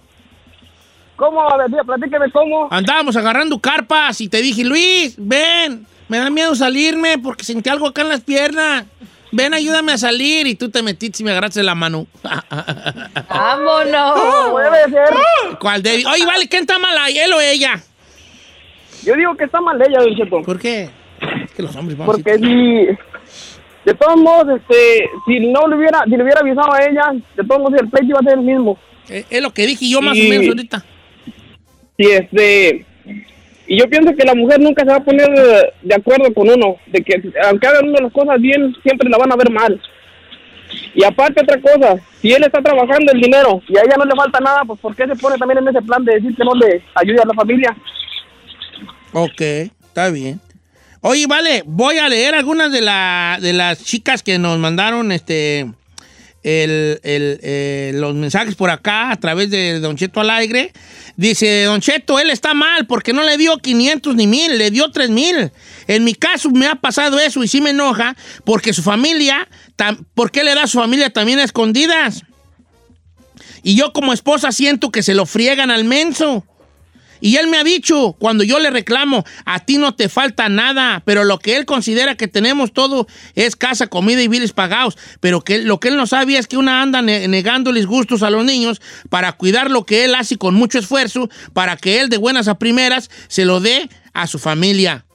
[1.16, 1.42] ¿Cómo?
[1.42, 2.68] A ver, tía, platíqueme cómo.
[2.70, 7.88] Andábamos agarrando carpas y te dije, Luis, ven, me da miedo salirme porque sentí algo
[7.88, 8.84] acá en las piernas.
[9.32, 10.46] Ven, ayúdame a salir.
[10.46, 12.06] Y tú te metiste y me agarraste la mano.
[13.28, 14.50] ¡Vámonos!
[14.50, 15.58] Puede ser.
[15.58, 16.06] ¿Cuál, David?
[16.06, 17.82] Oye, vale, ¿quién está mal ahí, él o ella?
[19.04, 20.42] Yo digo que está mal ella, Don Cheto.
[20.42, 20.88] ¿Por qué?
[21.44, 22.86] Es que los hombres vamos Porque si...
[23.84, 27.02] De todos modos, este, si no le hubiera, si le hubiera avisado a ella,
[27.36, 28.78] de todos modos el pleito iba a ser el mismo.
[29.08, 30.84] Eh, Es lo que dije yo más Y- o menos ahorita.
[31.96, 32.86] Y este,
[33.66, 36.48] y yo pienso que la mujer nunca se va a poner eh, de acuerdo con
[36.48, 39.80] uno, de que aunque hagan uno las cosas bien, siempre la van a ver mal.
[40.94, 44.14] Y aparte otra cosa, si él está trabajando el dinero y a ella no le
[44.14, 46.54] falta nada, pues ¿por qué se pone también en ese plan de decir que no
[46.54, 47.76] le ayude a la familia?
[49.12, 50.40] Ok, está bien.
[51.00, 55.66] Oye, vale, voy a leer algunas de, la, de las chicas que nos mandaron este
[56.44, 60.72] el- el, eh, los mensajes por acá a través de Don Cheto al aire.
[61.16, 64.90] Dice, Don Cheto, él está mal porque no le dio 500 ni mil, le dio
[64.90, 65.50] 3 mil.
[65.86, 69.48] En mi caso me ha pasado eso y sí me enoja porque su familia,
[70.14, 72.22] ¿por qué le da a su familia también a escondidas?
[73.62, 76.44] Y yo como esposa siento que se lo friegan al menso.
[77.22, 81.02] Y él me ha dicho, cuando yo le reclamo, a ti no te falta nada,
[81.06, 83.06] pero lo que él considera que tenemos todo
[83.36, 84.98] es casa, comida y biles pagados.
[85.20, 88.30] Pero que lo que él no sabía es que una anda ne- negándoles gustos a
[88.30, 92.16] los niños para cuidar lo que él hace con mucho esfuerzo, para que él de
[92.18, 95.06] buenas a primeras se lo dé a su familia.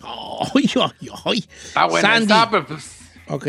[0.56, 1.46] Ay, ay, ay.
[1.66, 2.24] Está buena, Sandy.
[2.24, 2.86] está, pero pues,
[3.28, 3.48] Ok.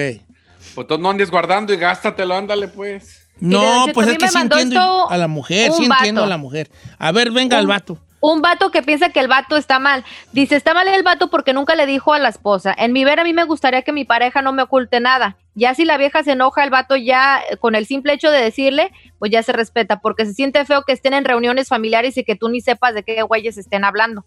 [0.74, 3.20] pues tú no andes guardando y gástatelo, ándale pues.
[3.40, 6.68] No, pues es que sí entiendo a la mujer, sí entiendo a la mujer.
[6.98, 8.00] A ver, venga el vato.
[8.20, 10.04] Un vato que piensa que el vato está mal.
[10.32, 12.74] Dice, está mal el vato porque nunca le dijo a la esposa.
[12.76, 15.36] En mi ver, a mí me gustaría que mi pareja no me oculte nada.
[15.54, 18.90] Ya si la vieja se enoja, el vato ya, con el simple hecho de decirle,
[19.20, 22.34] pues ya se respeta, porque se siente feo que estén en reuniones familiares y que
[22.34, 24.24] tú ni sepas de qué güeyes estén hablando.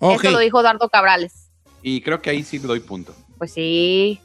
[0.00, 1.50] Eso lo dijo Dardo Cabrales.
[1.82, 3.14] Y creo que ahí sí doy punto.
[3.38, 4.20] Pues sí.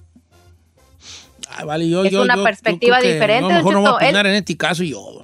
[1.49, 3.91] Ah, vale, yo, Es yo- una yo- perspectiva diferente, no, mejor no voy a.
[3.91, 5.23] Él- opinar en este caso yo.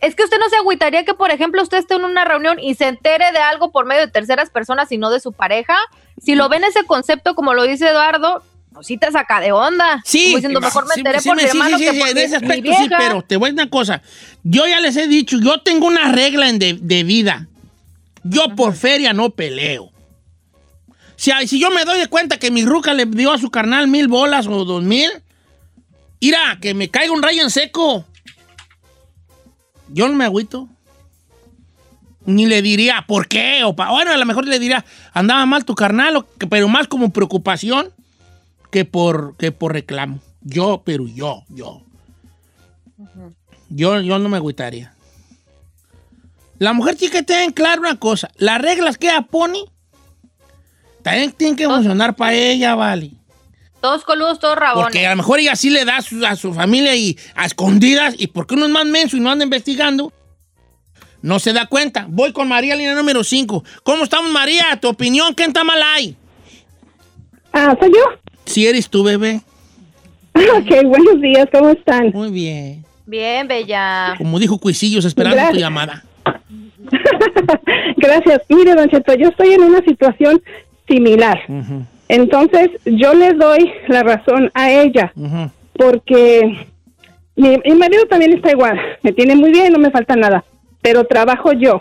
[0.00, 2.74] Es que usted no se agüitaría que, por ejemplo, usted esté en una reunión y
[2.74, 5.76] se entere de algo por medio de terceras personas y no de su pareja.
[6.22, 10.00] Si lo ven ese concepto, como lo dice Eduardo, pues sí te saca de onda.
[10.04, 12.18] Sí, Como diciendo, mejor me enteré sí, por mi sí, hermano sí, que por en
[12.18, 14.02] ese aspecto sí, pero te voy a decir una cosa.
[14.42, 17.46] Yo ya les he dicho, yo tengo una regla en de, de vida.
[18.22, 19.90] Yo por feria no peleo.
[21.16, 23.88] Si, si yo me doy de cuenta que mi ruca le dio a su carnal
[23.88, 25.10] mil bolas o dos mil,
[26.20, 28.06] mira, que me caiga un rayo en seco.
[29.92, 30.68] Yo no me agüito.
[32.26, 33.64] Ni le diría, ¿por qué?
[33.64, 36.86] O bueno, a lo mejor le diría, andaba mal tu carnal, o que- pero más
[36.86, 37.88] como preocupación
[38.70, 40.20] que por, que por reclamo.
[40.42, 41.82] Yo, pero yo, yo.
[43.68, 44.94] Yo, yo no me agüitaría.
[46.58, 48.30] La mujer tiene que tener claro una cosa.
[48.36, 49.60] Las reglas que ella pone
[51.02, 53.12] también tienen que funcionar para ella, vale.
[53.80, 54.84] Todos coludos, todos rabones.
[54.84, 57.46] Porque a lo mejor ella sí le da a su, a su familia y a
[57.46, 60.12] escondidas, y porque uno es más menso y no anda investigando,
[61.22, 62.06] no se da cuenta.
[62.08, 63.64] Voy con María, línea número 5.
[63.82, 64.78] ¿Cómo estamos, María?
[64.80, 65.34] ¿Tu opinión?
[65.34, 66.16] ¿Quién está mal ahí?
[67.52, 68.20] Ah, ¿soy yo?
[68.46, 69.40] Si eres tu bebé.
[70.32, 72.10] Ok, buenos días, ¿cómo están?
[72.14, 72.84] Muy bien.
[73.04, 74.14] Bien, bella.
[74.16, 76.04] Como dijo Cuisillos, esperando tu llamada.
[77.96, 78.42] Gracias.
[78.48, 80.40] Mire, don Cheto, yo estoy en una situación
[80.88, 81.40] similar.
[81.48, 85.12] Ujú, Entonces, yo le doy la razón a ella,
[85.74, 86.66] porque
[87.36, 88.80] mi, mi marido también está igual.
[89.04, 90.44] Me tiene muy bien, no me falta nada,
[90.82, 91.80] pero trabajo yo.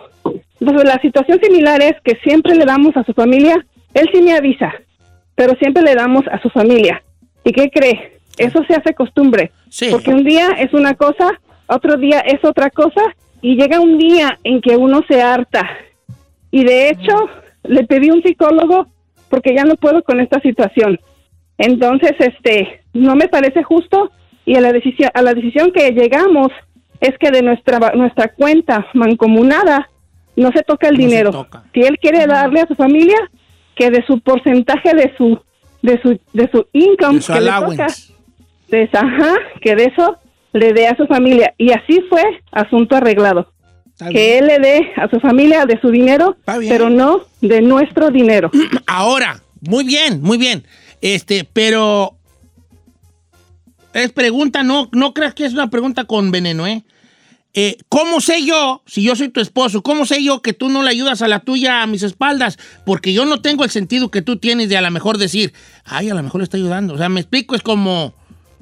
[0.59, 3.65] Entonces, la situación similar es que siempre le damos a su familia,
[3.95, 4.71] él sí me avisa,
[5.33, 7.01] pero siempre le damos a su familia.
[7.43, 8.19] ¿Y qué cree?
[8.37, 9.51] Eso se hace costumbre.
[9.69, 9.87] Sí.
[9.89, 13.01] Porque un día es una cosa, otro día es otra cosa,
[13.41, 15.67] y llega un día en que uno se harta.
[16.51, 17.15] Y de hecho,
[17.63, 18.85] le pedí un psicólogo
[19.29, 20.99] porque ya no puedo con esta situación.
[21.57, 24.11] Entonces, este, no me parece justo
[24.45, 26.49] y a la decisión, a la decisión que llegamos
[27.01, 29.89] es que de nuestra nuestra cuenta mancomunada
[30.35, 31.31] no se toca el No dinero.
[31.31, 31.63] toca.
[31.73, 33.17] Si él quiere darle a su familia,
[33.75, 35.39] que de su porcentaje de su
[35.81, 38.13] de su de su income De su que le toca, allowance.
[38.69, 40.17] de esa- ajá, que de eso
[40.53, 41.53] le dé a su familia.
[41.57, 43.51] Y así fue asunto arreglado.
[43.99, 46.37] Está Que él le dé a su familia de su dinero,
[46.69, 48.49] pero no de nuestro dinero.
[48.87, 50.63] Ahora, muy bien, muy bien.
[51.01, 52.15] Este, pero
[53.93, 56.83] es pregunta, no, no creas que es una pregunta con veneno, ¿eh?
[57.53, 60.81] eh, ¿cómo sé yo, si yo soy tu esposo, cómo sé yo que tú no
[60.81, 62.57] le ayudas a la tuya a mis espaldas?
[62.85, 65.51] Porque yo no tengo el sentido que tú tienes de a lo mejor decir,
[65.83, 66.93] ay, a lo mejor le está ayudando.
[66.93, 68.13] O sea, me explico, es como,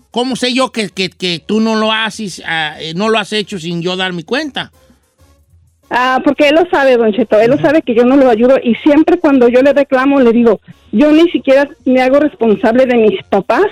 [0.10, 3.34] ¿cómo sé yo que, que- que tú no lo haces, ah, eh, no lo has
[3.34, 4.72] hecho sin yo dar mi cuenta?
[5.90, 8.58] Ah, porque él lo sabe, Don Cheto, él lo sabe que yo no lo ayudo
[8.62, 10.60] y siempre cuando yo le reclamo le digo,
[10.92, 13.66] yo ni siquiera me hago responsable de mis papás,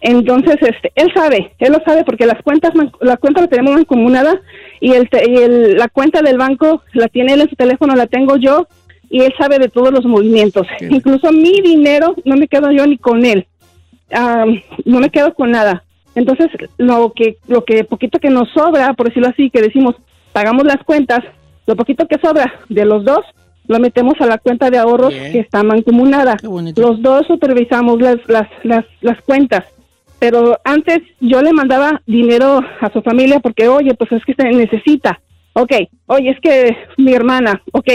[0.00, 4.40] entonces este, él sabe, él lo sabe porque las cuentas, la cuenta la tenemos mancomunada
[4.80, 8.06] y, el, y el- la cuenta del banco la tiene él en su teléfono, la
[8.06, 8.66] tengo yo
[9.10, 12.96] y él sabe de todos los movimientos, incluso mi dinero no me quedo yo ni
[12.96, 13.46] con él,
[14.84, 15.84] no me quedo con nada.
[16.14, 16.48] Entonces,
[16.78, 19.94] lo que, lo que poquito que nos sobra, por decirlo así, que decimos,
[20.32, 21.20] pagamos las cuentas,
[21.68, 23.20] lo poquito que sobra de los dos,
[23.66, 25.32] lo metemos a la cuenta de ahorros Bien.
[25.32, 26.38] que está mancomunada.
[26.74, 29.66] Los dos supervisamos las, las, las, las cuentas.
[30.18, 34.48] Pero antes yo le mandaba dinero a su familia porque, oye, pues es que se
[34.48, 35.20] necesita.
[35.52, 35.72] Ok,
[36.06, 37.88] oye, es que mi hermana, ok.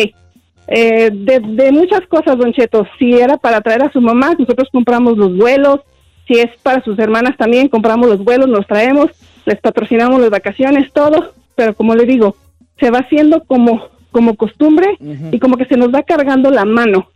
[0.67, 2.85] Eh, de, de muchas cosas, Don Cheto.
[2.99, 5.79] Si era para traer a su mamá, nosotros compramos los vuelos.
[6.27, 9.09] Si es para sus hermanas también, compramos los vuelos, nos traemos,
[9.45, 11.33] les patrocinamos las vacaciones, todo.
[11.55, 12.35] Pero como le digo,
[12.83, 14.97] se va haciendo como, como costumbre
[15.31, 17.09] y como que se nos va cargando la mano.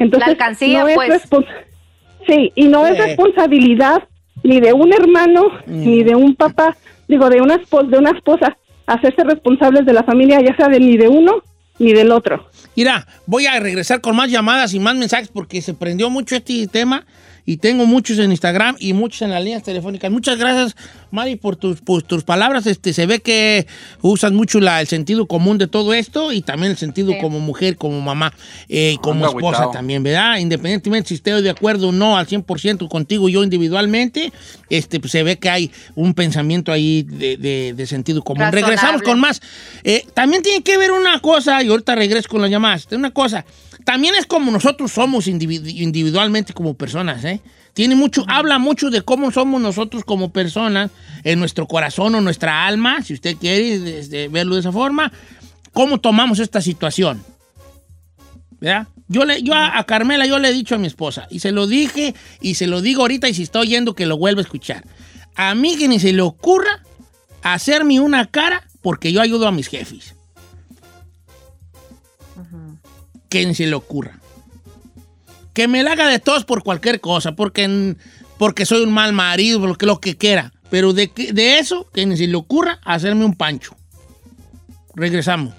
[0.00, 0.96] Entonces, La alcancía, no es
[1.28, 1.44] pues.
[2.26, 4.02] Sí, y no es responsabilidad
[4.42, 8.56] ni de un hermano, ni de un papá, digo, de una, esposa, de una esposa,
[8.86, 11.44] hacerse responsables de la familia, ya sea de ni de uno
[11.78, 12.48] ni del otro.
[12.74, 16.66] Mira, voy a regresar con más llamadas y más mensajes porque se prendió mucho este
[16.66, 17.06] tema
[17.44, 20.10] y tengo muchos en Instagram y muchos en las líneas telefónicas.
[20.10, 20.76] Muchas gracias,
[21.10, 22.66] Mari, por tus, por tus palabras.
[22.66, 23.66] Este, se ve que
[24.00, 27.18] usas mucho la- el sentido común de todo esto y también el sentido Sí.
[27.20, 28.32] como mujer, como mamá,
[28.68, 30.38] eh, como Anda esposa también, ¿verdad?
[30.38, 34.32] Independientemente si estoy de acuerdo o no al 100% contigo yo individualmente,
[34.70, 38.42] este, pues, se ve que hay un pensamiento ahí de, de- de sentido común.
[38.42, 38.66] Razonable.
[38.66, 39.40] Regresamos con más.
[39.84, 43.44] Eh, también tiene que ver una cosa, y ahorita regreso con las llamadas, una cosa,
[43.84, 47.40] también es como nosotros somos individu- individualmente como personas, ¿eh?
[47.74, 50.90] Tiene mucho, habla mucho de cómo somos nosotros como personas,
[51.24, 55.10] en nuestro corazón o nuestra alma, si usted quiere desde verlo de esa forma,
[55.72, 57.24] cómo tomamos esta situación.
[58.60, 58.88] ¿Verdad?
[59.08, 61.50] Yo, le, yo a, a Carmela yo le he dicho a mi esposa, y se
[61.50, 64.44] lo dije, y se lo digo ahorita, y si está oyendo que lo vuelva a
[64.44, 64.84] escuchar.
[65.34, 66.82] A mí que ni se le ocurra
[67.42, 70.14] hacerme una cara porque yo ayudo a mis jefes.
[73.32, 74.18] Que ni se le ocurra.
[75.54, 77.96] Que me la haga de todos por cualquier cosa, porque,
[78.36, 80.52] porque soy un mal marido, porque lo que quiera.
[80.68, 83.74] Pero de, de eso, que ni se le ocurra hacerme un pancho.
[84.94, 85.54] Regresamos.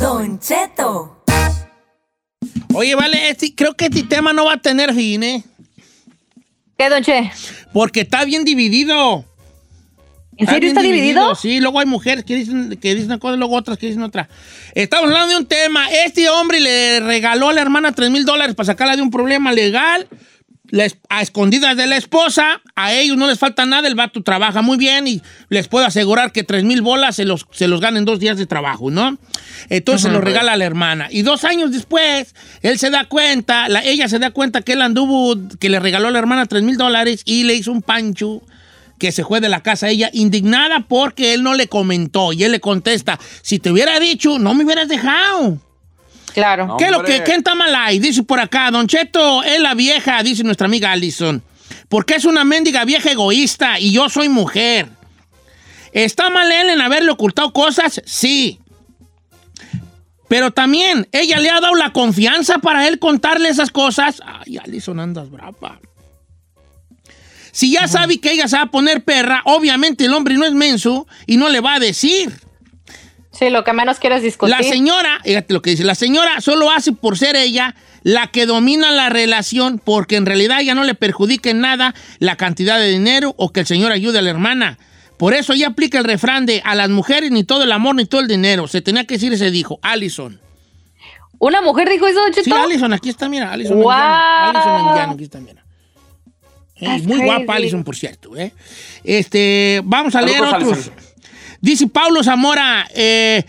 [0.00, 1.24] Don Cheto.
[2.74, 5.42] Oye, vale, este- creo que este tema no va a tener fin, ¿eh?
[6.76, 7.30] ¿Qué, Don Che?
[7.72, 9.24] Porque está bien dividido.
[10.38, 11.34] ¿En serio está dividido?
[11.34, 14.28] Sí, luego hay mujeres que dicen, que dicen una cosa, luego otras que dicen otra.
[14.74, 15.90] Estamos hablando de un tema.
[15.90, 19.52] Este hombre le regaló a la hermana 3 mil dólares para sacarla de un problema
[19.52, 20.06] legal.
[21.08, 24.76] A escondidas de la esposa, a ellos no les falta nada, el vato trabaja muy
[24.76, 28.04] bien y les puedo asegurar que 3 mil bolas se los, se los ganan en
[28.04, 29.16] dos días de trabajo, ¿no?
[29.70, 31.08] Entonces se los regala a la hermana.
[31.10, 34.82] Y dos años después, él se da cuenta, la, ella se da cuenta que él
[34.82, 38.42] anduvo, que le regaló a la hermana 3 mil dólares y le hizo un pancho
[38.98, 42.32] que se fue de la casa ella, indignada porque él no le comentó.
[42.32, 45.58] Y él le contesta, si te hubiera dicho, no me hubieras dejado.
[46.34, 46.76] Claro.
[46.78, 47.98] ¿Qué es lo que qué está mal ahí?
[47.98, 51.42] Dice por acá, Don Cheto es la vieja, dice nuestra amiga Allison.
[51.88, 54.88] Porque es una mendiga vieja egoísta y yo soy mujer.
[55.92, 58.02] ¿Está mal él en haberle ocultado cosas?
[58.04, 58.60] Sí.
[60.28, 64.20] Pero también, ella le ha dado la confianza para él contarle esas cosas.
[64.24, 65.80] Ay, Allison, andas brava.
[67.58, 70.52] Si ya sabe que ella se va a poner perra, obviamente el hombre no es
[70.52, 72.32] menso y no le va a decir.
[73.32, 74.54] Sí, lo que menos quieres discutir.
[74.56, 78.46] La señora, fíjate lo que dice, la señora solo hace por ser ella la que
[78.46, 82.90] domina la relación porque en realidad ya no le perjudica en nada la cantidad de
[82.90, 84.78] dinero o que el señor ayude a la hermana.
[85.16, 88.06] Por eso ya aplica el refrán de a las mujeres ni todo el amor ni
[88.06, 88.68] todo el dinero.
[88.68, 89.80] Se tenía que decir y se dijo.
[89.82, 90.40] Allison.
[91.40, 92.44] ¿Una mujer dijo eso, Don Cheto?
[92.44, 93.50] Sí, Allison, aquí está, mira.
[93.50, 93.90] Allison Wow.
[93.90, 95.64] Allison Anguiano, aquí está, mira.
[96.80, 97.56] That's muy guapa crazy.
[97.56, 98.36] Allison, por cierto.
[98.36, 98.52] ¿eh?
[99.04, 100.92] Este, vamos a leer Saludos, otros.
[101.60, 103.44] Dice Paulo Zamora, eh,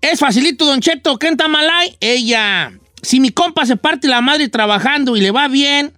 [0.00, 1.96] es facilito, Don Cheto, ¿qué en Tamalay?
[2.00, 2.72] Ella,
[3.02, 5.92] si mi compa se parte la madre trabajando y le va bien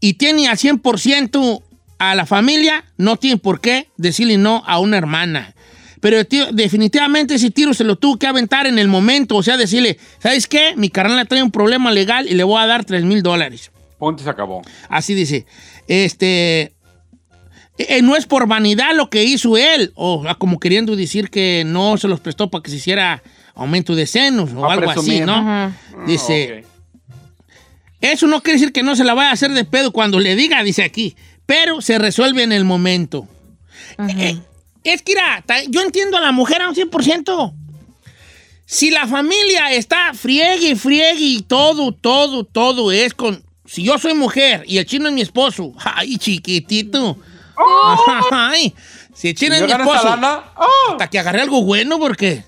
[0.00, 1.62] y tiene al 100%
[1.98, 5.54] a la familia, no tiene por qué decirle no a una hermana.
[6.00, 9.56] Pero tío, definitivamente ese tiro se lo tuvo que aventar en el momento, o sea,
[9.56, 10.74] decirle, ¿sabes qué?
[10.76, 13.70] Mi carnal trae un problema legal y le voy a dar 3 mil dólares.
[13.98, 14.60] Punto y se acabó.
[14.88, 15.46] Así dice.
[15.88, 16.72] Este.
[17.78, 21.64] eh, no es por vanidad lo que hizo él, o ah, como queriendo decir que
[21.66, 23.22] no se los prestó para que se hiciera
[23.54, 25.20] aumento de senos o algo así.
[25.20, 25.72] ¿no?
[26.06, 27.16] Dice, Ok.
[28.00, 30.36] eso no quiere decir que no se la vaya a hacer de pedo cuando le
[30.36, 31.16] diga, dice aquí,
[31.46, 33.28] pero se resuelve en el momento.
[33.98, 34.38] Eh,
[34.82, 37.52] es que, mira, yo entiendo a la mujer a un 100%.
[38.66, 43.42] Si la familia está friegue y friegue y todo, todo, todo es con...
[43.66, 47.18] Si yo soy mujer y el chino es mi esposo, ay, chiquitito.
[48.32, 48.74] Ay,
[49.14, 50.42] si el chino ¿Y es yo mi esposo, lana?
[50.56, 50.66] ¡Ah!
[50.90, 52.42] hasta que agarré algo bueno porque,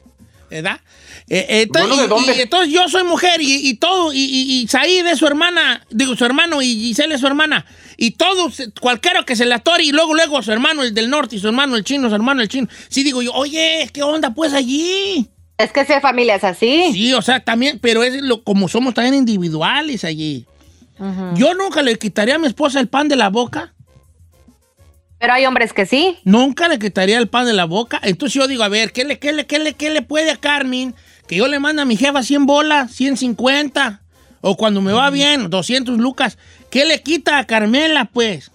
[0.51, 0.81] ¿verdad?
[1.29, 2.37] Eh, eh, entonces, ¿Bueno de y- dónde?
[2.37, 5.85] y entonces yo soy mujer y, y todo, y, y, y Said es su hermana,
[5.91, 7.65] digo su hermano y Giselle es su hermana,
[7.97, 11.37] y todos, cualquiera que se le atore y luego, luego su hermano el del norte
[11.37, 14.35] y su hermano el chino, su hermano el chino, sí digo yo, oye, ¿qué onda
[14.35, 15.29] pues allí?
[15.59, 16.91] Es que esa familia es así.
[16.93, 20.45] Sí, o sea, también, pero es lo, como somos también individuales allí.
[21.35, 23.75] Yo nunca le quitaría a mi esposa el pan de la boca.
[25.19, 26.19] Pero hay hombres que sí.
[26.25, 28.01] Nunca le quitaría el pan de la boca.
[28.03, 30.37] Entonces yo digo, a ver, ¿qué le, qué le, qué le, qué le puede a
[30.37, 30.95] Carmen?
[31.27, 34.03] Que yo le mando a mi jefa 100 bolas, 150.
[34.43, 36.39] O cuando me va bien, 200 lucas.
[36.71, 38.51] ¿Qué le quita a Carmela, pues?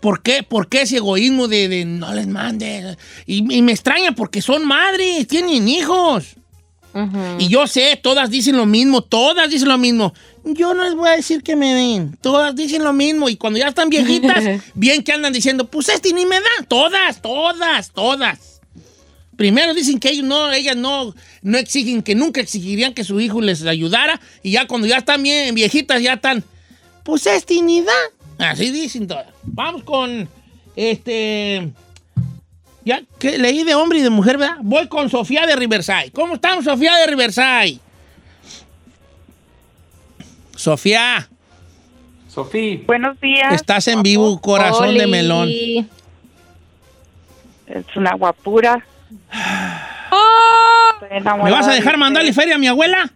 [0.00, 0.42] ¿Por qué?
[0.42, 2.96] ¿Por qué ese egoísmo de, de no les mande?
[3.26, 6.36] Y, y me extraña porque son madres, tienen hijos.
[7.38, 10.12] Y yo sé, todas dicen lo mismo, todas dicen lo mismo.
[10.44, 13.28] Yo no les voy a decir que me den, todas dicen lo mismo.
[13.28, 16.66] Y cuando ya están viejitas, bien que andan diciendo, pues este ni me da.
[16.66, 18.60] Todas, todas, todas.
[19.36, 23.40] Primero dicen que ellos no, ellas no, no exigen, que nunca exigirían que su hijo
[23.40, 24.20] les ayudara.
[24.42, 26.44] Y ya cuando ya están bien viejitas, ya están,
[27.04, 28.50] pues este ni da.
[28.50, 29.26] Así dicen todas.
[29.42, 30.28] Vamos con,
[30.76, 31.72] este...
[32.84, 34.56] Ya que leí de hombre y de mujer, ¿verdad?
[34.62, 36.10] Voy con Sofía de Riverside.
[36.12, 37.78] ¿Cómo estamos, Sofía de Riverside?
[40.56, 41.28] Sofía,
[42.28, 42.80] Sofía.
[42.86, 43.54] Buenos días.
[43.54, 45.48] estás en vivo, corazón de melón.
[45.48, 45.86] Es
[47.96, 48.84] una guapura.
[51.02, 53.10] Estoy ¿Me vas a de dejar mandarle feria a mi abuela?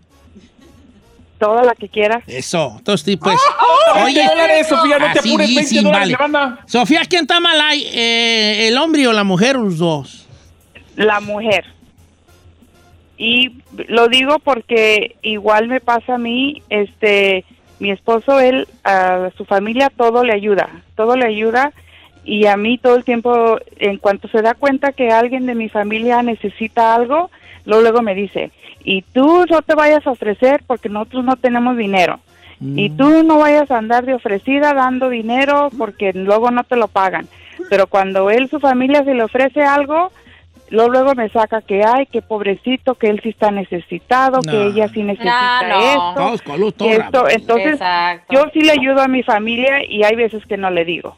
[1.44, 2.22] Toda la que quiera.
[2.26, 3.36] Eso, entonces sí, pues.
[3.94, 6.56] 20 dólares, Sofía, no te apures, 20 dicen, dólares vale.
[6.66, 7.86] Sofía, ¿quién está mal ahí?
[7.92, 10.26] Eh, ¿El hombre o la mujer o los dos?
[10.96, 11.66] La mujer.
[13.18, 13.52] Y
[13.88, 17.44] lo digo porque igual me pasa a mí, este,
[17.78, 21.72] mi esposo, él, a su familia todo le ayuda, todo le ayuda
[22.24, 25.68] y a mí todo el tiempo, en cuanto se da cuenta que alguien de mi
[25.68, 27.30] familia necesita algo,
[27.64, 28.50] luego, luego me dice,
[28.84, 32.20] y tú no te vayas a ofrecer porque nosotros no tenemos dinero.
[32.60, 36.88] Y tú no vayas a andar de ofrecida dando dinero porque luego no te lo
[36.88, 37.26] pagan.
[37.68, 40.10] Pero cuando él, su familia, se le ofrece algo,
[40.70, 44.50] luego, luego me saca que, ay, que pobrecito, que él sí está necesitado, No.
[44.50, 45.80] que ella sí necesita No, no.
[45.90, 46.14] esto.
[46.16, 47.10] Todos con luz, que todos esto.
[47.10, 47.32] bravos.
[47.34, 48.34] Entonces, Exacto.
[48.34, 51.16] yo sí le ayudo a mi familia y hay veces que no le digo.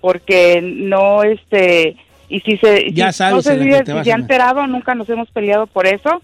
[0.00, 1.96] Porque no, este,
[2.28, 4.66] y si se, Ya si- sabes no sé si, que si te se ha enterado,
[4.66, 6.22] nunca nos hemos peleado por eso,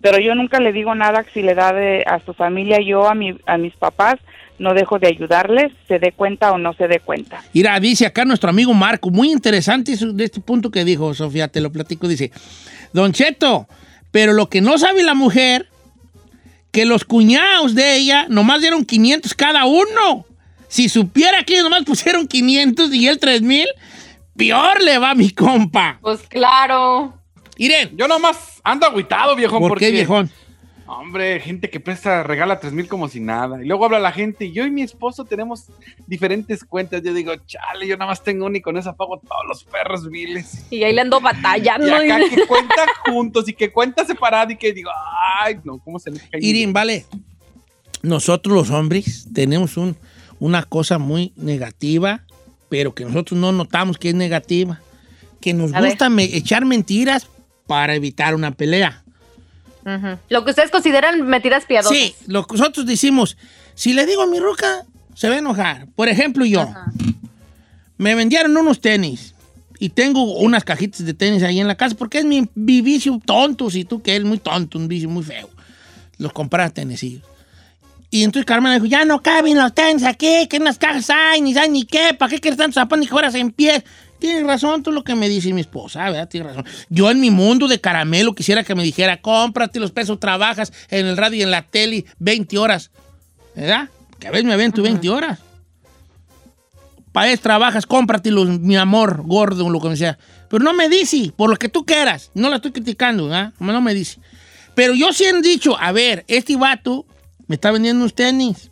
[0.00, 3.14] pero yo nunca le digo nada si le da de, a su familia, yo a,
[3.14, 4.16] mi, a mis papás
[4.58, 7.42] no dejo de ayudarles, se dé cuenta o no se dé cuenta.
[7.54, 11.60] Mira, dice acá nuestro amigo Marco, muy interesante de este punto que dijo Sofía, te
[11.62, 12.30] lo platico, dice,
[12.92, 13.66] Don Cheto,
[14.10, 15.66] pero lo que no sabe la mujer,
[16.72, 20.26] que los cuñados de ella nomás dieron 500 cada uno.
[20.68, 23.66] Si supiera que ellos nomás pusieron 500 y él 3000,
[24.36, 25.98] peor le va a mi compa.
[26.00, 27.14] Pues claro.
[27.56, 29.60] Irene, Yo nomás ando agüitado, viejón.
[29.60, 30.30] ¿por porque, qué, viejón?
[30.86, 33.62] Hombre, gente que presta, regala tres mil como si nada.
[33.62, 34.46] Y luego habla la gente.
[34.46, 35.66] y Yo y mi esposo tenemos
[36.08, 37.02] diferentes cuentas.
[37.04, 40.08] Yo digo, chale, yo nada más tengo una y con esa pago todos los perros
[40.10, 40.66] viles.
[40.70, 41.86] Y ahí le ando batallando.
[41.86, 44.90] Y acá que cuenta juntos y que cuenta separado y que digo,
[45.40, 46.40] ay, no, ¿cómo se le cae?
[46.42, 47.06] Irene, vale.
[48.02, 49.96] Nosotros los hombres tenemos un-
[50.38, 52.24] una cosa muy negativa,
[52.70, 54.80] pero que nosotros no notamos que es negativa.
[55.42, 57.26] Que nos A gusta me- echar mentiras
[57.66, 59.02] para evitar una pelea.
[60.28, 61.96] Lo que ustedes consideran mentiras piadosas.
[61.96, 63.36] Sí, lo que nosotros decimos,
[63.74, 65.88] si le digo a mi ruca, se va a enojar.
[65.96, 66.68] Por ejemplo, yo,
[67.96, 69.34] me vendieron unos tenis
[69.78, 73.20] y tengo unas cajitas de tenis ahí en la casa porque es mi, mi vicio
[73.24, 75.48] tonto, si tú que es muy tonto, un vicio muy feo.
[76.18, 77.04] Los compras tenis.
[78.10, 81.54] Y entonces Carmen dijo, ya no caben los tenis aquí, que unas cajas hay, ni
[81.54, 83.84] saben ni qué, ¿para qué quieres tantos zapatos ni que fueras en pie?
[84.18, 86.28] Tienes razón tú lo que me dice mi esposa, ¿verdad?
[86.28, 86.64] Tienes razón.
[86.88, 91.06] Yo en mi mundo de caramelo quisiera que me dijera, cómprate los pesos, trabajas en
[91.06, 92.90] el radio y en la tele 20 horas,
[93.54, 93.88] ¿verdad?
[94.18, 95.38] Que a veces me avento 20 horas.
[97.12, 100.18] Para eso trabajas, cómpratelos, mi amor, gordo, lo que sea.
[100.48, 102.30] Pero no me dice, por lo que tú quieras.
[102.34, 103.52] No la estoy criticando, ¿verdad?
[103.58, 104.20] No me dice.
[104.74, 107.06] Pero yo sí he dicho, a ver, este vato
[107.50, 108.70] me está vendiendo unos tenis.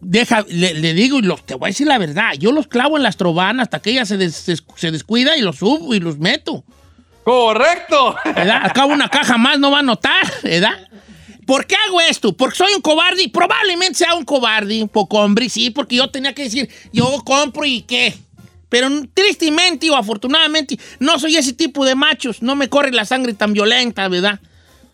[0.00, 2.96] Deja, le, le digo, y los, te voy a decir la verdad, yo los clavo
[2.96, 6.00] en las trovanas hasta que ella se, des- se- se descuida y los subo y
[6.00, 6.64] los meto.
[7.22, 8.16] ¡Correcto!
[8.24, 8.62] ¿verdad?
[8.64, 10.88] Acabo una caja más, no va a notar, ¿verdad?
[11.46, 12.32] ¿Por qué hago esto?
[12.34, 16.08] Porque soy un cobarde y probablemente sea un cobarde, un poco hombre, sí, porque yo
[16.10, 18.14] tenía que decir, yo compro y qué.
[18.70, 23.34] Pero tristemente o afortunadamente no soy ese tipo de machos, no me corre la sangre
[23.34, 24.40] tan violenta, ¿verdad?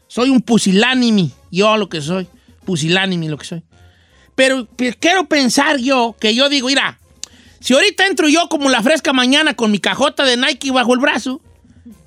[0.09, 2.29] Soy un pusilánime, yo lo que soy,
[2.65, 3.63] pusilánime lo que soy.
[4.35, 4.69] Pero,
[5.01, 6.99] quiero pensar yo que yo digo, mira,
[7.61, 11.01] si ahorita entro yo como la fresca mañana con mi cajota de Nike bajo el
[11.01, 11.41] brazo,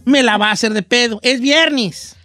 [0.05, 1.19] me la va a hacer de pedo.
[1.23, 2.15] Es viernes.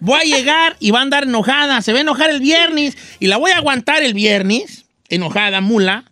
[0.00, 1.82] Voy a llegar y va a andar enojada.
[1.82, 6.04] Se va a enojar el viernes y la voy a aguantar el viernes, enojada, mula.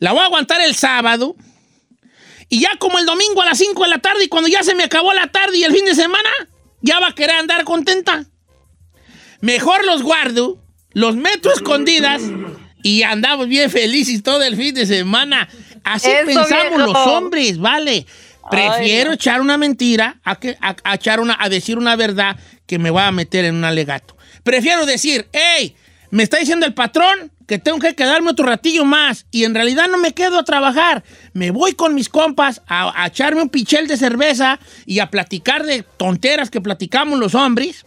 [0.00, 1.36] La voy a aguantar el sábado.
[2.48, 4.74] Y ya como el domingo a las 5 de la tarde y cuando ya se
[4.74, 6.30] me acabó la tarde y el fin de semana,
[6.80, 8.26] ya va a querer andar contenta.
[9.44, 10.56] Mejor los guardo,
[10.94, 12.22] los meto escondidas
[12.82, 15.50] y andamos bien felices todo el fin de semana.
[15.84, 16.78] Así Eso, pensamos viejo.
[16.78, 18.06] los hombres, ¿vale?
[18.50, 22.38] Prefiero Ay, echar una mentira a, que, a, a echar una, a decir una verdad
[22.66, 24.16] que me va a meter en un alegato.
[24.44, 25.76] Prefiero decir, hey,
[26.10, 29.88] me está diciendo el patrón que tengo que quedarme otro ratillo más y en realidad
[29.88, 31.04] no me quedo a trabajar.
[31.34, 35.64] Me voy con mis compas a, a echarme un pichel de cerveza y a platicar
[35.64, 37.84] de tonteras que platicamos los hombres.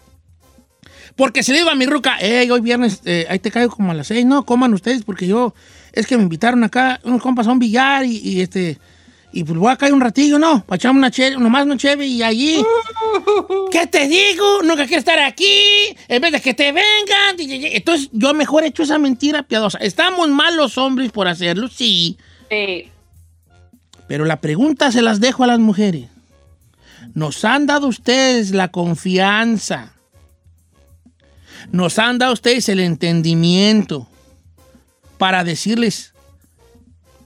[1.17, 3.91] Porque si le digo a mi ruca, hey, hoy viernes, eh, ahí te caigo como
[3.91, 5.53] a las seis, no, coman ustedes porque yo,
[5.91, 8.77] es que me invitaron acá unos compas a un billar y, y, este,
[9.33, 12.05] y pues voy a caer un ratillo, no, para echarme una cheve, nomás una cheve
[12.05, 12.63] y allí,
[13.71, 14.61] ¿qué te digo?
[14.63, 17.35] Nunca quiero estar aquí, en vez de que te vengan.
[17.39, 19.79] Entonces yo mejor he hecho esa mentira piadosa.
[19.79, 21.67] ¿Estamos mal los hombres por hacerlo?
[21.67, 22.17] Sí.
[22.49, 22.89] Sí.
[24.07, 26.09] Pero la pregunta se las dejo a las mujeres.
[27.13, 29.96] ¿Nos han dado ustedes la confianza?
[31.71, 34.07] ¿Nos han dado ustedes el entendimiento
[35.17, 36.13] para decirles,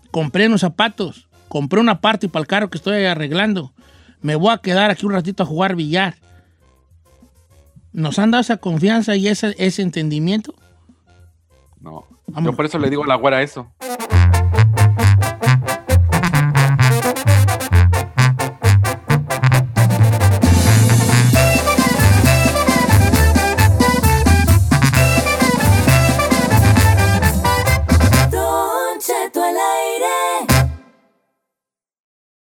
[0.09, 3.73] compré unos zapatos, compré una parte para el carro que estoy arreglando,
[4.21, 6.15] me voy a quedar aquí un ratito a jugar billar?
[7.93, 10.55] ¿Nos han dado esa confianza y ese, ese entendimiento?
[11.79, 12.05] No.
[12.27, 12.53] Vámonos.
[12.53, 13.71] Yo por eso le digo a la güera eso.